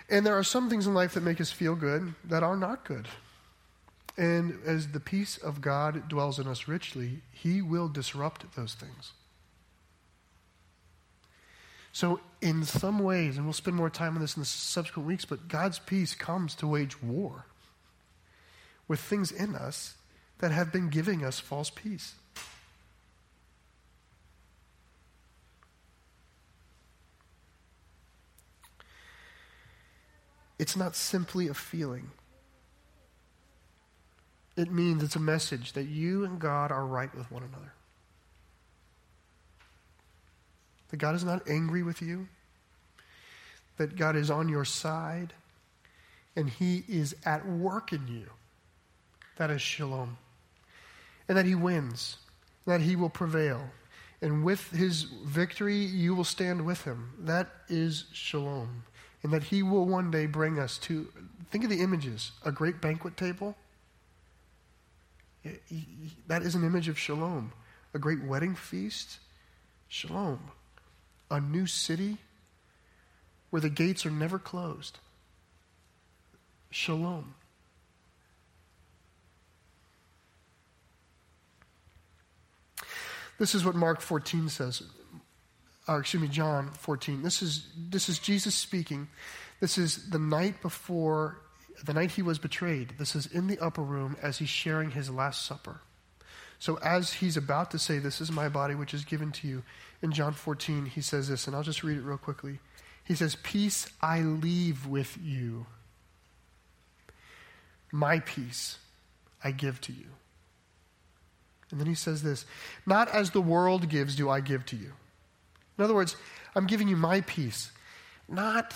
And 0.10 0.26
there 0.26 0.38
are 0.38 0.44
some 0.44 0.70
things 0.70 0.88
in 0.88 0.94
life 0.94 1.14
that 1.14 1.24
make 1.24 1.42
us 1.42 1.52
feel 1.52 1.76
good 1.76 2.14
that 2.26 2.44
are 2.44 2.56
not 2.56 2.86
good. 2.86 3.08
And 4.18 4.60
as 4.66 4.90
the 4.90 5.00
peace 5.00 5.38
of 5.38 5.62
God 5.62 6.08
dwells 6.08 6.40
in 6.40 6.48
us 6.48 6.68
richly, 6.68 7.22
He 7.32 7.62
will 7.62 7.88
disrupt 7.88 8.56
those 8.56 8.74
things. 8.74 9.12
So, 11.92 12.20
in 12.42 12.64
some 12.64 13.00
ways, 13.00 13.38
and 13.38 13.46
we'll 13.46 13.54
spend 13.54 13.76
more 13.76 13.90
time 13.90 14.16
on 14.16 14.22
this 14.22 14.36
in 14.36 14.42
the 14.42 14.46
subsequent 14.46 15.08
weeks, 15.08 15.26
but 15.26 15.48
God's 15.48 15.80
peace 15.80 16.14
comes 16.14 16.54
to 16.56 16.68
wage 16.68 17.02
war 17.02 17.46
with 18.88 19.00
things 19.00 19.32
in 19.32 19.56
us 19.56 19.96
that 20.40 20.52
have 20.52 20.72
been 20.72 20.90
giving 20.90 21.26
us 21.26 21.40
false 21.40 21.70
peace. 21.70 22.14
It's 30.60 30.76
not 30.76 30.96
simply 30.96 31.48
a 31.48 31.54
feeling. 31.54 32.12
It 34.56 34.72
means 34.72 35.04
it's 35.04 35.16
a 35.16 35.20
message 35.20 35.74
that 35.74 35.84
you 35.84 36.26
and 36.26 36.40
God 36.40 36.72
are 36.72 36.86
right 36.86 37.14
with 37.16 37.32
one 37.32 37.44
another. 37.44 37.74
That 40.90 40.98
God 40.98 41.16
is 41.16 41.24
not 41.24 41.48
angry 41.48 41.84
with 41.84 42.02
you, 42.02 42.28
that 43.78 43.96
God 43.96 44.16
is 44.16 44.32
on 44.32 44.50
your 44.50 44.66
side, 44.66 45.34
and 46.36 46.50
He 46.50 46.84
is 46.88 47.16
at 47.24 47.46
work 47.48 47.94
in 47.94 48.08
you. 48.08 48.26
That 49.36 49.52
is 49.52 49.62
shalom. 49.62 50.18
And 51.28 51.38
that 51.38 51.46
He 51.46 51.54
wins, 51.54 52.18
that 52.66 52.82
He 52.82 52.96
will 52.96 53.10
prevail. 53.10 53.62
And 54.22 54.44
with 54.44 54.72
His 54.72 55.04
victory, 55.04 55.78
you 55.78 56.16
will 56.16 56.24
stand 56.24 56.66
with 56.66 56.84
Him. 56.84 57.12
That 57.20 57.50
is 57.70 58.06
shalom. 58.12 58.84
And 59.28 59.34
that 59.34 59.44
He 59.44 59.62
will 59.62 59.86
one 59.86 60.10
day 60.10 60.26
bring 60.26 60.58
us 60.58 60.78
to, 60.78 61.06
think 61.52 61.66
of 61.66 61.70
the 61.70 61.82
images 61.82 62.32
a 62.46 62.52
great 62.52 62.80
banquet 62.80 63.18
table. 63.18 63.58
That 66.28 66.44
is 66.44 66.56
an 66.56 66.64
image 66.64 66.88
of 66.88 66.98
shalom. 66.98 67.52
A 67.94 68.00
great 68.00 68.24
wedding 68.24 68.56
feast, 68.56 69.20
shalom 69.90 70.40
a 71.30 71.42
new 71.42 71.68
city 71.68 72.20
where 73.50 73.60
the 73.60 73.70
gates 73.70 74.06
are 74.06 74.12
never 74.12 74.40
closed. 74.40 74.98
Shalom. 76.70 77.36
This 83.38 83.54
is 83.54 83.66
what 83.66 83.76
Mark 83.76 84.00
14 84.00 84.48
says. 84.48 84.84
Or 85.88 86.00
excuse 86.00 86.22
me, 86.22 86.28
John 86.28 86.72
14. 86.72 87.22
This 87.22 87.42
is, 87.42 87.68
this 87.78 88.10
is 88.10 88.20
Jesus 88.20 88.56
speaking. 88.56 89.08
This 89.60 89.78
is 89.78 90.10
the 90.10 90.20
night 90.20 90.62
before, 90.62 91.40
the 91.86 91.94
night 91.94 92.12
he 92.12 92.22
was 92.22 92.40
betrayed. 92.40 92.94
This 93.00 93.16
is 93.16 93.26
in 93.28 93.48
the 93.48 93.60
upper 93.60 93.82
room 93.82 94.18
as 94.22 94.38
he's 94.38 94.50
sharing 94.50 94.92
his 94.92 95.10
Last 95.10 95.46
Supper. 95.46 95.82
So, 96.60 96.78
as 96.80 97.14
he's 97.14 97.38
about 97.38 97.72
to 97.72 97.80
say, 97.80 98.00
This 98.00 98.20
is 98.20 98.32
my 98.32 98.50
body 98.50 98.76
which 98.76 98.94
is 98.94 99.06
given 99.06 99.32
to 99.34 99.48
you, 99.48 99.64
in 100.02 100.12
John 100.12 100.34
14, 100.34 100.86
he 100.86 101.02
says 101.02 101.28
this, 101.28 101.48
and 101.48 101.56
I'll 101.56 101.64
just 101.64 101.84
read 101.84 101.98
it 101.98 102.04
real 102.04 102.18
quickly. 102.18 102.60
He 103.04 103.16
says, 103.16 103.36
Peace 103.36 103.88
I 104.02 104.22
leave 104.22 104.86
with 104.86 105.18
you, 105.22 105.66
my 107.92 108.20
peace 108.20 108.78
I 109.44 109.52
give 109.52 109.80
to 109.82 109.94
you. 109.94 110.06
And 111.72 111.80
then 111.80 111.88
he 111.88 111.96
says 111.96 112.24
this 112.24 112.46
Not 112.86 113.10
as 113.10 113.32
the 113.32 113.42
world 113.42 113.90
gives, 113.90 114.16
do 114.16 114.30
I 114.30 114.42
give 114.42 114.66
to 114.68 114.76
you. 114.76 114.94
In 115.78 115.84
other 115.84 115.94
words, 115.94 116.16
I'm 116.56 116.66
giving 116.66 116.88
you 116.88 116.96
my 116.96 117.22
peace, 117.22 117.72
not, 118.28 118.74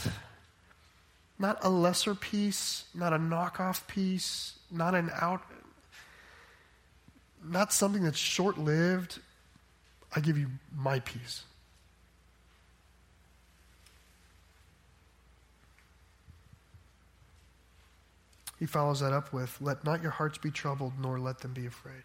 not 1.39 1.57
a 1.63 1.69
lesser 1.69 2.13
peace, 2.13 2.85
not 2.93 3.11
a 3.13 3.17
knockoff 3.17 3.87
peace, 3.87 4.59
not 4.69 4.93
an 4.93 5.09
out, 5.19 5.41
not 7.43 7.73
something 7.73 8.03
that's 8.03 8.17
short 8.17 8.57
lived. 8.57 9.19
I 10.15 10.19
give 10.19 10.37
you 10.37 10.47
my 10.75 10.99
peace. 10.99 11.43
He 18.59 18.67
follows 18.67 18.99
that 18.99 19.11
up 19.11 19.33
with, 19.33 19.57
Let 19.59 19.83
not 19.83 20.03
your 20.03 20.11
hearts 20.11 20.37
be 20.37 20.51
troubled, 20.51 20.93
nor 21.01 21.19
let 21.19 21.39
them 21.39 21.51
be 21.51 21.65
afraid. 21.65 22.03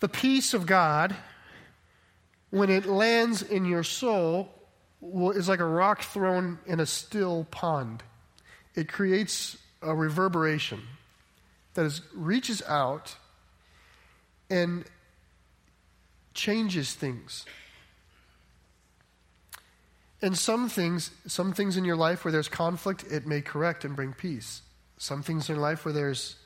The 0.00 0.08
peace 0.08 0.54
of 0.54 0.66
God, 0.66 1.14
when 2.50 2.70
it 2.70 2.86
lands 2.86 3.42
in 3.42 3.64
your 3.64 3.84
soul, 3.84 4.48
is 5.02 5.48
like 5.48 5.60
a 5.60 5.64
rock 5.64 6.02
thrown 6.02 6.58
in 6.66 6.80
a 6.80 6.86
still 6.86 7.46
pond. 7.50 8.02
It 8.74 8.88
creates 8.88 9.56
a 9.82 9.94
reverberation 9.94 10.82
that 11.74 11.84
is, 11.86 12.02
reaches 12.14 12.62
out 12.66 13.16
and 14.48 14.84
changes 16.34 16.94
things. 16.94 17.44
And 20.22 20.36
some 20.36 20.68
things, 20.68 21.10
some 21.26 21.52
things 21.52 21.76
in 21.76 21.84
your 21.84 21.96
life 21.96 22.24
where 22.24 22.32
there's 22.32 22.48
conflict, 22.48 23.04
it 23.10 23.26
may 23.26 23.40
correct 23.40 23.84
and 23.84 23.96
bring 23.96 24.12
peace. 24.12 24.62
Some 24.98 25.22
things 25.22 25.48
in 25.48 25.56
life 25.56 25.84
where 25.84 25.94
there's 25.94 26.36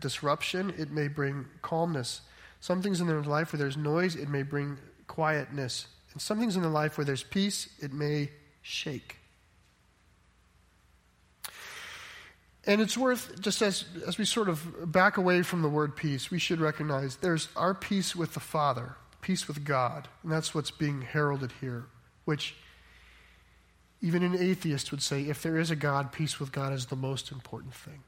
disruption, 0.00 0.74
it 0.76 0.90
may 0.90 1.06
bring 1.06 1.46
calmness. 1.62 2.22
Some 2.60 2.82
things 2.82 3.00
in 3.00 3.06
their 3.06 3.22
life 3.22 3.52
where 3.52 3.58
there's 3.58 3.76
noise, 3.76 4.14
it 4.14 4.28
may 4.28 4.42
bring 4.42 4.78
quietness. 5.06 5.86
And 6.12 6.20
some 6.20 6.38
things 6.38 6.56
in 6.56 6.62
their 6.62 6.70
life 6.70 6.98
where 6.98 7.04
there's 7.04 7.22
peace, 7.22 7.68
it 7.80 7.92
may 7.92 8.30
shake. 8.62 9.16
And 12.66 12.80
it's 12.80 12.96
worth, 12.96 13.40
just 13.40 13.62
as, 13.62 13.84
as 14.06 14.18
we 14.18 14.26
sort 14.26 14.48
of 14.48 14.92
back 14.92 15.16
away 15.16 15.42
from 15.42 15.62
the 15.62 15.68
word 15.68 15.96
peace, 15.96 16.30
we 16.30 16.38
should 16.38 16.60
recognize 16.60 17.16
there's 17.16 17.48
our 17.56 17.74
peace 17.74 18.14
with 18.14 18.34
the 18.34 18.40
Father, 18.40 18.96
peace 19.22 19.48
with 19.48 19.64
God. 19.64 20.08
And 20.22 20.30
that's 20.30 20.54
what's 20.54 20.70
being 20.70 21.00
heralded 21.00 21.52
here, 21.60 21.86
which 22.26 22.54
even 24.02 24.22
an 24.22 24.36
atheist 24.36 24.90
would 24.90 25.02
say 25.02 25.22
if 25.22 25.42
there 25.42 25.58
is 25.58 25.70
a 25.70 25.76
God, 25.76 26.12
peace 26.12 26.38
with 26.38 26.52
God 26.52 26.74
is 26.74 26.86
the 26.86 26.96
most 26.96 27.32
important 27.32 27.74
thing. 27.74 28.02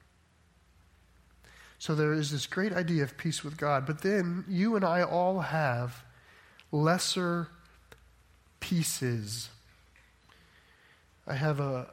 So 1.82 1.96
there 1.96 2.12
is 2.12 2.30
this 2.30 2.46
great 2.46 2.72
idea 2.72 3.02
of 3.02 3.18
peace 3.18 3.42
with 3.42 3.56
God, 3.56 3.86
but 3.86 4.02
then 4.02 4.44
you 4.46 4.76
and 4.76 4.84
I 4.84 5.02
all 5.02 5.40
have 5.40 6.04
lesser 6.70 7.48
pieces. 8.60 9.48
I 11.26 11.34
have 11.34 11.58
a, 11.58 11.88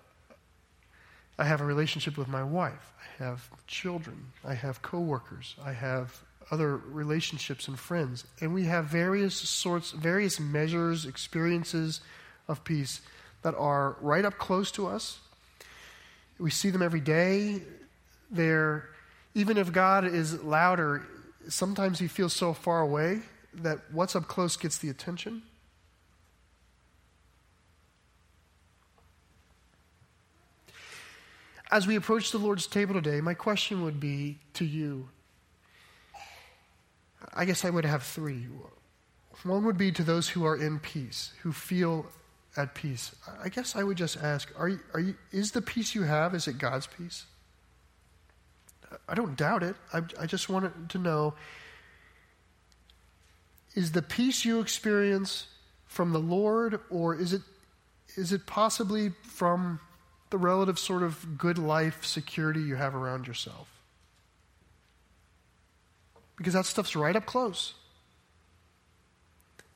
I 1.40 1.46
have 1.46 1.60
a 1.60 1.66
relationship 1.66 2.20
with 2.20 2.28
my 2.28 2.44
wife. 2.44 2.94
I 3.00 3.24
have 3.24 3.50
children. 3.66 4.28
I 4.46 4.54
have 4.54 4.84
coworkers. 4.84 5.56
I 5.66 5.74
have 5.74 6.22
other 6.52 6.78
relationships 6.78 7.68
and 7.68 7.80
friends. 7.80 8.26
And 8.42 8.54
we 8.54 8.66
have 8.66 8.86
various 8.86 9.34
sorts, 9.34 9.90
various 9.90 10.40
measures, 10.40 11.08
experiences 11.08 12.02
of 12.48 12.64
peace 12.64 13.02
that 13.42 13.56
are 13.56 13.98
right 14.02 14.24
up 14.24 14.38
close 14.38 14.70
to 14.74 14.86
us. 14.86 15.18
We 16.38 16.52
see 16.52 16.70
them 16.70 16.84
every 16.84 17.02
day. 17.02 17.64
They're, 18.30 18.88
even 19.34 19.58
if 19.58 19.72
God 19.72 20.06
is 20.06 20.44
louder, 20.44 21.06
sometimes 21.48 22.00
he 22.00 22.08
feels 22.08 22.34
so 22.34 22.54
far 22.54 22.82
away 22.82 23.22
that 23.54 23.80
what's 23.92 24.16
up 24.16 24.28
close 24.28 24.58
gets 24.58 24.78
the 24.78 24.90
attention. 24.90 25.42
As 31.72 31.86
we 31.86 31.96
approach 31.96 32.32
the 32.32 32.40
Lord's 32.40 32.66
table 32.66 32.96
today, 32.96 33.22
my 33.22 33.36
question 33.36 33.84
would 33.84 34.00
be 34.00 34.40
to 34.56 34.66
you. 34.66 35.10
I 37.34 37.46
guess 37.46 37.64
I 37.64 37.70
would 37.70 37.86
have 37.86 38.02
three. 38.02 38.48
One 39.44 39.64
would 39.66 39.78
be 39.78 39.92
to 39.92 40.04
those 40.04 40.30
who 40.30 40.46
are 40.46 40.56
in 40.56 40.80
peace, 40.80 41.32
who 41.44 41.52
feel 41.52 42.08
at 42.58 42.74
peace. 42.74 43.16
I 43.42 43.50
guess 43.50 43.76
I 43.76 43.84
would 43.84 43.98
just 43.98 44.18
ask, 44.18 44.52
are 44.58 44.70
you, 44.70 44.80
are 44.94 45.00
you, 45.00 45.16
is 45.32 45.52
the 45.52 45.62
peace 45.62 45.94
you 45.94 46.04
have, 46.04 46.34
is 46.34 46.48
it 46.48 46.58
God's 46.58 46.88
peace? 46.88 47.26
I 49.08 49.16
don't 49.16 49.36
doubt 49.38 49.64
it. 49.64 49.76
I, 49.94 50.02
I 50.20 50.26
just 50.26 50.50
wanted 50.50 50.90
to 50.90 50.98
know, 50.98 51.34
is 53.76 53.92
the 53.92 54.02
peace 54.02 54.46
you 54.46 54.60
experience 54.60 55.48
from 55.86 56.12
the 56.12 56.20
Lord, 56.20 56.80
or 56.90 57.16
is 57.16 57.34
it, 57.34 57.42
is 58.16 58.32
it 58.32 58.46
possibly 58.46 59.12
from 59.24 59.80
the 60.30 60.38
relative 60.38 60.78
sort 60.78 61.04
of 61.04 61.38
good 61.38 61.58
life 61.58 62.06
security 62.06 62.62
you 62.62 62.76
have 62.76 62.96
around 62.96 63.28
yourself. 63.28 63.68
Because 66.38 66.54
that 66.54 66.66
stuff's 66.66 66.96
right 66.96 67.16
up 67.16 67.26
close. 67.26 67.74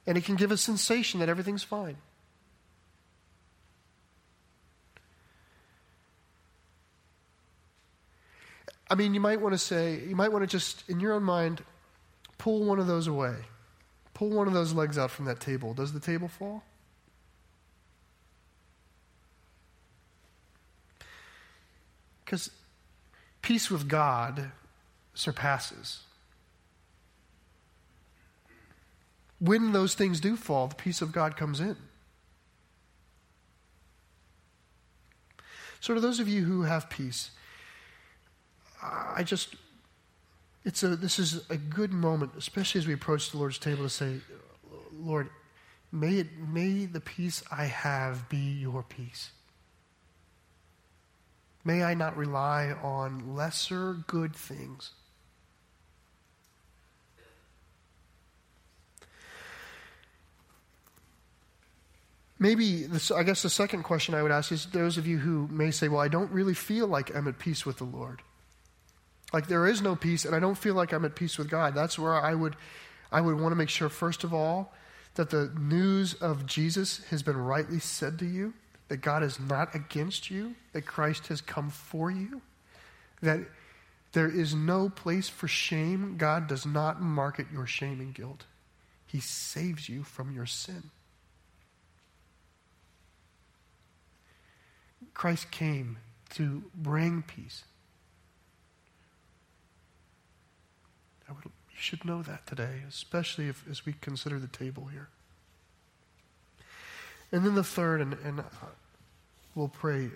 And 0.06 0.18
it 0.18 0.26
can 0.26 0.36
give 0.36 0.52
a 0.52 0.58
sensation 0.58 1.20
that 1.20 1.30
everything's 1.30 1.64
fine. 1.64 1.98
I 8.94 8.96
mean, 8.96 9.16
you 9.16 9.20
might 9.20 9.42
want 9.42 9.54
to 9.54 9.58
say, 9.58 10.02
you 10.08 10.16
might 10.16 10.32
want 10.32 10.44
to 10.44 10.48
just, 10.48 10.88
in 10.88 11.00
your 11.00 11.14
own 11.14 11.24
mind, 11.24 11.64
pull 12.38 12.64
one 12.64 12.78
of 12.78 12.86
those 12.86 13.08
away. 13.08 13.34
Pull 14.14 14.30
one 14.30 14.46
of 14.46 14.54
those 14.54 14.72
legs 14.72 15.00
out 15.00 15.10
from 15.10 15.26
that 15.26 15.40
table. 15.40 15.74
Does 15.74 15.94
the 15.94 16.00
table 16.00 16.28
fall? 16.28 16.64
Because 22.24 22.52
peace 23.42 23.72
with 23.72 23.88
God 23.88 24.52
surpasses. 25.16 26.04
When 29.40 29.72
those 29.72 29.96
things 29.96 30.20
do 30.20 30.36
fall, 30.36 30.68
the 30.68 30.76
peace 30.76 31.02
of 31.02 31.12
God 31.12 31.36
comes 31.36 31.60
in. 31.60 31.78
So, 35.80 35.96
to 35.96 36.00
those 36.00 36.20
of 36.20 36.28
you 36.28 36.44
who 36.44 36.62
have 36.62 36.92
peace, 36.92 37.32
I 38.84 39.24
just, 39.24 39.56
it's 40.66 40.84
a, 40.84 40.96
this 40.96 41.20
is 41.20 41.50
a 41.50 41.58
good 41.58 41.94
moment, 41.94 42.32
especially 42.38 42.80
as 42.80 42.88
we 42.88 42.94
approach 42.94 43.32
the 43.32 43.38
Lord's 43.38 43.58
table, 43.58 43.84
to 43.84 43.90
say, 43.90 44.18
Lord, 44.92 45.30
may, 45.92 46.16
it, 46.16 46.28
may 46.38 46.86
the 46.86 47.00
peace 47.00 47.44
I 47.52 47.66
have 47.66 48.28
be 48.30 48.38
your 48.38 48.84
peace. 48.84 49.32
May 51.66 51.84
I 51.84 51.94
not 51.94 52.18
rely 52.18 52.76
on 52.84 53.36
lesser 53.36 53.98
good 54.08 54.36
things. 54.36 54.92
Maybe, 62.38 62.84
this, 62.84 63.10
I 63.10 63.24
guess 63.24 63.42
the 63.42 63.50
second 63.50 63.84
question 63.84 64.14
I 64.14 64.22
would 64.22 64.32
ask 64.32 64.52
is 64.52 64.66
those 64.66 64.98
of 64.98 65.08
you 65.08 65.18
who 65.18 65.48
may 65.50 65.72
say, 65.72 65.88
Well, 65.88 66.02
I 66.02 66.10
don't 66.10 66.30
really 66.30 66.54
feel 66.54 66.88
like 66.88 67.16
I'm 67.16 67.30
at 67.30 67.40
peace 67.40 67.66
with 67.66 67.78
the 67.78 67.86
Lord. 67.86 68.22
Like 69.34 69.48
there 69.48 69.68
is 69.68 69.82
no 69.82 69.96
peace, 69.96 70.26
and 70.26 70.36
I 70.36 70.40
don't 70.40 70.58
feel 70.58 70.76
like 70.76 70.94
I'm 70.94 71.04
at 71.06 71.16
peace 71.16 71.40
with 71.40 71.50
God. 71.50 71.74
That's 71.74 71.98
where 71.98 72.14
I 72.14 72.36
would, 72.36 72.56
I 73.12 73.20
would 73.20 73.40
want 73.40 73.52
to 73.52 73.56
make 73.56 73.70
sure, 73.70 73.90
first 73.90 74.24
of 74.24 74.34
all, 74.34 74.74
that 75.16 75.32
the 75.32 75.52
news 75.60 76.14
of 76.14 76.46
Jesus 76.46 77.04
has 77.10 77.24
been 77.24 77.38
rightly 77.38 77.80
said 77.80 78.20
to 78.20 78.26
you, 78.26 78.54
that 78.90 78.98
God 78.98 79.24
is 79.24 79.40
not 79.40 79.74
against 79.74 80.30
you, 80.30 80.54
that 80.74 80.86
Christ 80.86 81.28
has 81.28 81.42
come 81.42 81.72
for 81.72 82.12
you, 82.12 82.42
that 83.22 83.40
there 84.12 84.30
is 84.30 84.54
no 84.54 84.90
place 84.90 85.30
for 85.30 85.48
shame. 85.48 86.16
God 86.18 86.48
does 86.48 86.66
not 86.66 87.02
market 87.02 87.48
your 87.52 87.66
shame 87.66 88.00
and 88.00 88.14
guilt, 88.14 88.46
He 89.08 89.20
saves 89.20 89.90
you 89.90 90.04
from 90.04 90.32
your 90.32 90.46
sin. 90.46 90.92
Christ 95.16 95.50
came 95.52 95.98
to 96.32 96.64
bring 96.76 97.24
peace. 97.24 97.64
Would, 101.30 101.46
you 101.46 101.52
should 101.78 102.06
know 102.06 102.22
that 102.22 102.46
today, 102.46 102.82
especially 102.88 103.48
if, 103.48 103.64
as 103.70 103.86
we 103.86 103.94
consider 103.94 104.40
the 104.40 104.48
table 104.48 104.86
here. 104.86 105.10
And 107.32 107.44
then 107.46 107.56
the 107.56 107.64
third, 107.64 108.02
and, 108.02 108.14
and 108.24 108.42
uh, 108.42 108.44
we'll 109.56 109.68
pray 109.68 110.10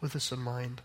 with 0.00 0.12
this 0.12 0.32
in 0.32 0.40
mind, 0.40 0.82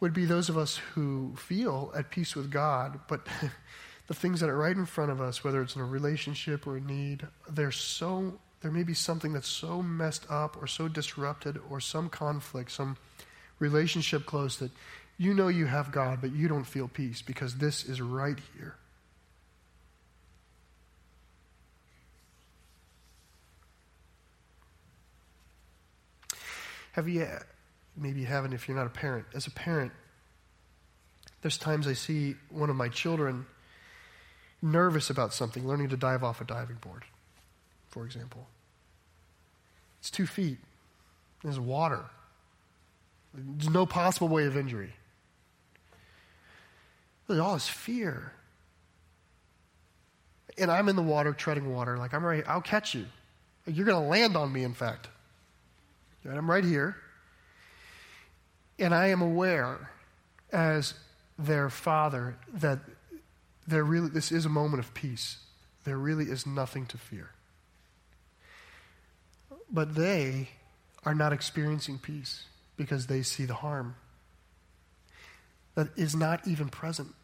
would 0.00 0.12
be 0.12 0.24
those 0.24 0.48
of 0.48 0.56
us 0.56 0.76
who 0.94 1.34
feel 1.36 1.92
at 1.96 2.10
peace 2.10 2.36
with 2.36 2.50
God, 2.50 3.00
but 3.08 3.26
the 4.06 4.14
things 4.14 4.40
that 4.40 4.50
are 4.50 4.56
right 4.56 4.76
in 4.76 4.86
front 4.86 5.10
of 5.10 5.20
us, 5.20 5.42
whether 5.42 5.62
it's 5.62 5.74
in 5.74 5.82
a 5.82 5.86
relationship 5.86 6.66
or 6.66 6.76
a 6.76 6.80
need, 6.80 7.26
they're 7.48 7.72
so 7.72 8.38
there 8.64 8.72
may 8.72 8.82
be 8.82 8.94
something 8.94 9.34
that's 9.34 9.48
so 9.48 9.82
messed 9.82 10.24
up 10.30 10.56
or 10.62 10.66
so 10.66 10.88
disrupted 10.88 11.60
or 11.68 11.80
some 11.80 12.08
conflict, 12.08 12.70
some 12.70 12.96
relationship 13.58 14.24
close 14.24 14.56
that 14.56 14.70
you 15.16 15.34
know 15.34 15.48
you 15.48 15.66
have 15.66 15.92
God, 15.92 16.20
but 16.20 16.32
you 16.32 16.48
don't 16.48 16.64
feel 16.64 16.88
peace 16.88 17.22
because 17.22 17.56
this 17.56 17.84
is 17.84 18.00
right 18.00 18.38
here. 18.56 18.76
Have 26.92 27.08
you, 27.08 27.26
maybe 27.96 28.20
you 28.20 28.26
haven't 28.26 28.52
if 28.52 28.68
you're 28.68 28.76
not 28.76 28.86
a 28.86 28.90
parent. 28.90 29.26
As 29.34 29.46
a 29.46 29.50
parent, 29.50 29.92
there's 31.42 31.58
times 31.58 31.88
I 31.88 31.92
see 31.92 32.36
one 32.50 32.70
of 32.70 32.76
my 32.76 32.88
children 32.88 33.46
nervous 34.62 35.10
about 35.10 35.34
something, 35.34 35.66
learning 35.66 35.88
to 35.90 35.96
dive 35.96 36.24
off 36.24 36.40
a 36.40 36.44
diving 36.44 36.76
board, 36.76 37.04
for 37.88 38.04
example. 38.04 38.46
It's 40.00 40.10
two 40.10 40.26
feet. 40.26 40.58
There's 41.42 41.58
water. 41.58 42.04
There's 43.34 43.70
no 43.70 43.86
possible 43.86 44.28
way 44.28 44.46
of 44.46 44.56
injury. 44.56 44.92
There's 47.26 47.40
all 47.40 47.54
this 47.54 47.68
fear. 47.68 48.32
And 50.58 50.70
I'm 50.70 50.88
in 50.88 50.96
the 50.96 51.02
water, 51.02 51.32
treading 51.32 51.72
water, 51.72 51.96
like 51.96 52.14
I'm 52.14 52.24
right, 52.24 52.44
I'll 52.46 52.60
catch 52.60 52.94
you. 52.94 53.06
You're 53.66 53.86
going 53.86 54.02
to 54.02 54.08
land 54.08 54.36
on 54.36 54.52
me, 54.52 54.62
in 54.62 54.74
fact. 54.74 55.08
And 56.22 56.36
I'm 56.36 56.50
right 56.50 56.64
here. 56.64 56.96
And 58.78 58.94
I 58.94 59.08
am 59.08 59.22
aware, 59.22 59.90
as 60.52 60.94
their 61.38 61.70
father, 61.70 62.36
that 62.54 62.80
there 63.66 63.84
really, 63.84 64.08
this 64.08 64.30
is 64.30 64.44
a 64.44 64.50
moment 64.50 64.80
of 64.80 64.92
peace. 64.94 65.38
There 65.84 65.96
really 65.96 66.24
is 66.24 66.46
nothing 66.46 66.86
to 66.86 66.98
fear. 66.98 67.30
But 69.70 69.94
they 69.94 70.50
are 71.04 71.14
not 71.14 71.32
experiencing 71.32 71.98
peace 71.98 72.44
because 72.76 73.06
they 73.06 73.22
see 73.22 73.44
the 73.44 73.54
harm 73.54 73.96
that 75.74 75.88
is 75.96 76.14
not 76.14 76.46
even 76.46 76.68
present. 76.68 77.14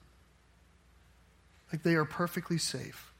Like 1.73 1.83
they 1.83 1.95
are 1.95 2.05
perfectly 2.05 2.59
safe. 2.59 3.13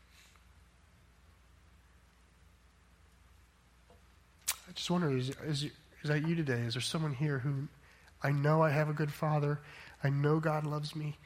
I 4.49 4.73
just 4.75 4.91
wonder 4.91 5.17
is, 5.17 5.31
is, 5.47 5.65
is 5.65 5.73
that 6.05 6.27
you 6.27 6.35
today? 6.35 6.61
Is 6.61 6.75
there 6.75 6.81
someone 6.81 7.15
here 7.15 7.39
who 7.39 7.69
I 8.23 8.31
know 8.31 8.63
I 8.63 8.71
have 8.71 8.89
a 8.89 8.93
good 8.93 9.13
father? 9.13 9.61
I 10.03 10.11
know 10.11 10.41
God 10.41 10.65
loves 10.65 10.95
me. 10.95 11.17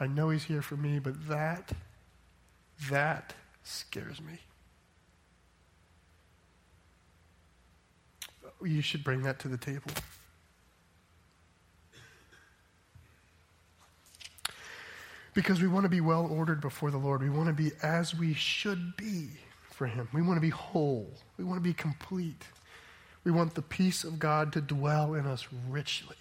I 0.00 0.06
know 0.06 0.30
He's 0.30 0.44
here 0.44 0.62
for 0.62 0.76
me, 0.76 0.98
but 0.98 1.28
that, 1.28 1.72
that 2.90 3.34
scares 3.62 4.20
me. 4.20 4.38
you 8.62 8.80
should 8.80 9.04
bring 9.04 9.22
that 9.22 9.38
to 9.40 9.48
the 9.48 9.56
table. 9.56 9.90
Because 15.34 15.60
we 15.60 15.66
want 15.68 15.84
to 15.84 15.88
be 15.88 16.00
well 16.00 16.26
ordered 16.26 16.60
before 16.60 16.90
the 16.90 16.96
Lord. 16.98 17.22
We 17.22 17.28
want 17.28 17.48
to 17.48 17.52
be 17.52 17.72
as 17.82 18.14
we 18.14 18.34
should 18.34 18.96
be 18.96 19.28
for 19.70 19.86
Him. 19.86 20.08
We 20.12 20.22
want 20.22 20.36
to 20.36 20.40
be 20.40 20.50
whole. 20.50 21.10
We 21.36 21.44
want 21.44 21.58
to 21.58 21.62
be 21.62 21.74
complete. 21.74 22.44
We 23.24 23.32
want 23.32 23.54
the 23.54 23.62
peace 23.62 24.04
of 24.04 24.18
God 24.18 24.52
to 24.52 24.60
dwell 24.60 25.14
in 25.14 25.26
us 25.26 25.46
richly. 25.68 26.16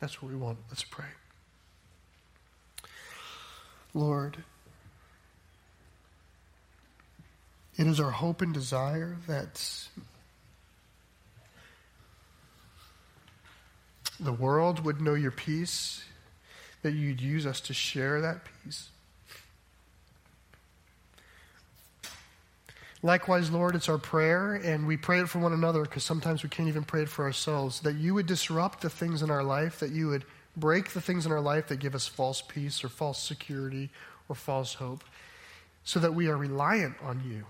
That's 0.00 0.22
what 0.22 0.32
we 0.32 0.38
want. 0.38 0.58
Let's 0.68 0.84
pray. 0.84 1.04
Lord, 3.94 4.38
it 7.76 7.86
is 7.86 8.00
our 8.00 8.10
hope 8.10 8.40
and 8.40 8.54
desire 8.54 9.18
that 9.26 9.88
the 14.18 14.32
world 14.32 14.84
would 14.84 15.00
know 15.00 15.14
your 15.14 15.30
peace, 15.30 16.04
that 16.82 16.92
you'd 16.92 17.20
use 17.20 17.46
us 17.46 17.60
to 17.62 17.74
share 17.74 18.20
that 18.20 18.40
peace. 18.44 18.88
Likewise, 23.04 23.50
Lord, 23.50 23.74
it's 23.74 23.88
our 23.88 23.98
prayer, 23.98 24.54
and 24.54 24.86
we 24.86 24.96
pray 24.96 25.20
it 25.20 25.28
for 25.28 25.40
one 25.40 25.52
another 25.52 25.82
because 25.82 26.04
sometimes 26.04 26.44
we 26.44 26.48
can't 26.48 26.68
even 26.68 26.84
pray 26.84 27.02
it 27.02 27.08
for 27.08 27.24
ourselves, 27.24 27.80
that 27.80 27.96
you 27.96 28.14
would 28.14 28.26
disrupt 28.26 28.80
the 28.80 28.90
things 28.90 29.22
in 29.22 29.30
our 29.30 29.42
life, 29.42 29.80
that 29.80 29.90
you 29.90 30.08
would 30.08 30.24
break 30.56 30.90
the 30.90 31.00
things 31.00 31.26
in 31.26 31.32
our 31.32 31.40
life 31.40 31.66
that 31.68 31.80
give 31.80 31.96
us 31.96 32.06
false 32.06 32.42
peace 32.42 32.84
or 32.84 32.88
false 32.88 33.20
security 33.20 33.90
or 34.28 34.36
false 34.36 34.74
hope, 34.74 35.02
so 35.82 35.98
that 35.98 36.14
we 36.14 36.28
are 36.28 36.36
reliant 36.36 36.94
on 37.02 37.20
you. 37.26 37.44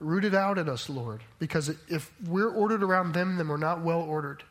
Root 0.00 0.24
it 0.24 0.34
out 0.34 0.58
in 0.58 0.68
us, 0.68 0.90
Lord, 0.90 1.22
because 1.38 1.68
if 1.88 2.10
we're 2.26 2.50
ordered 2.50 2.82
around 2.82 3.14
them, 3.14 3.36
then 3.36 3.46
we're 3.46 3.56
not 3.56 3.82
well 3.82 4.00
ordered. 4.00 4.42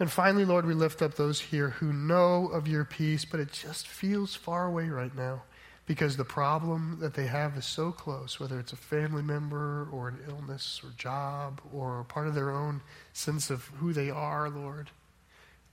And 0.00 0.10
finally, 0.10 0.44
Lord, 0.44 0.66
we 0.66 0.74
lift 0.74 1.02
up 1.02 1.14
those 1.14 1.40
here 1.40 1.70
who 1.70 1.92
know 1.92 2.48
of 2.48 2.66
your 2.66 2.84
peace, 2.84 3.24
but 3.24 3.40
it 3.40 3.52
just 3.52 3.86
feels 3.86 4.34
far 4.34 4.66
away 4.66 4.88
right 4.88 5.14
now 5.14 5.42
because 5.86 6.16
the 6.16 6.24
problem 6.24 6.98
that 7.00 7.14
they 7.14 7.26
have 7.26 7.56
is 7.56 7.66
so 7.66 7.92
close, 7.92 8.40
whether 8.40 8.58
it's 8.58 8.72
a 8.72 8.76
family 8.76 9.22
member 9.22 9.88
or 9.92 10.08
an 10.08 10.18
illness 10.28 10.80
or 10.82 10.90
job 10.96 11.60
or 11.72 12.04
part 12.04 12.26
of 12.26 12.34
their 12.34 12.50
own 12.50 12.80
sense 13.12 13.50
of 13.50 13.66
who 13.78 13.92
they 13.92 14.10
are, 14.10 14.48
Lord. 14.48 14.90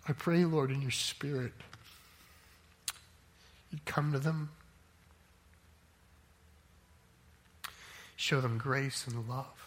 I 0.07 0.13
pray, 0.13 0.45
Lord, 0.45 0.69
in 0.69 0.82
your 0.82 0.91
spirit 0.91 1.53
You'd 3.72 3.86
come 3.86 4.11
to 4.11 4.19
them, 4.19 4.49
show 8.17 8.41
them 8.41 8.57
grace 8.57 9.07
and 9.07 9.28
love. 9.30 9.61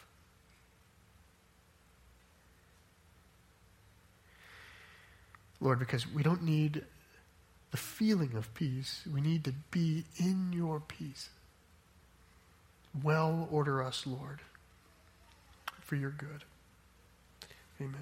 Lord, 5.61 5.78
because 5.78 6.07
we 6.11 6.22
don't 6.22 6.42
need 6.42 6.84
the 7.70 7.76
feeling 7.76 8.34
of 8.36 8.52
peace. 8.55 9.02
We 9.12 9.20
need 9.20 9.44
to 9.44 9.52
be 9.70 10.05
in 10.16 10.52
your 10.52 10.80
peace. 10.80 11.30
Well 13.02 13.48
order 13.50 13.82
us, 13.82 14.07
Lord, 14.07 14.40
for 15.80 15.96
your 15.96 16.11
good. 16.11 16.44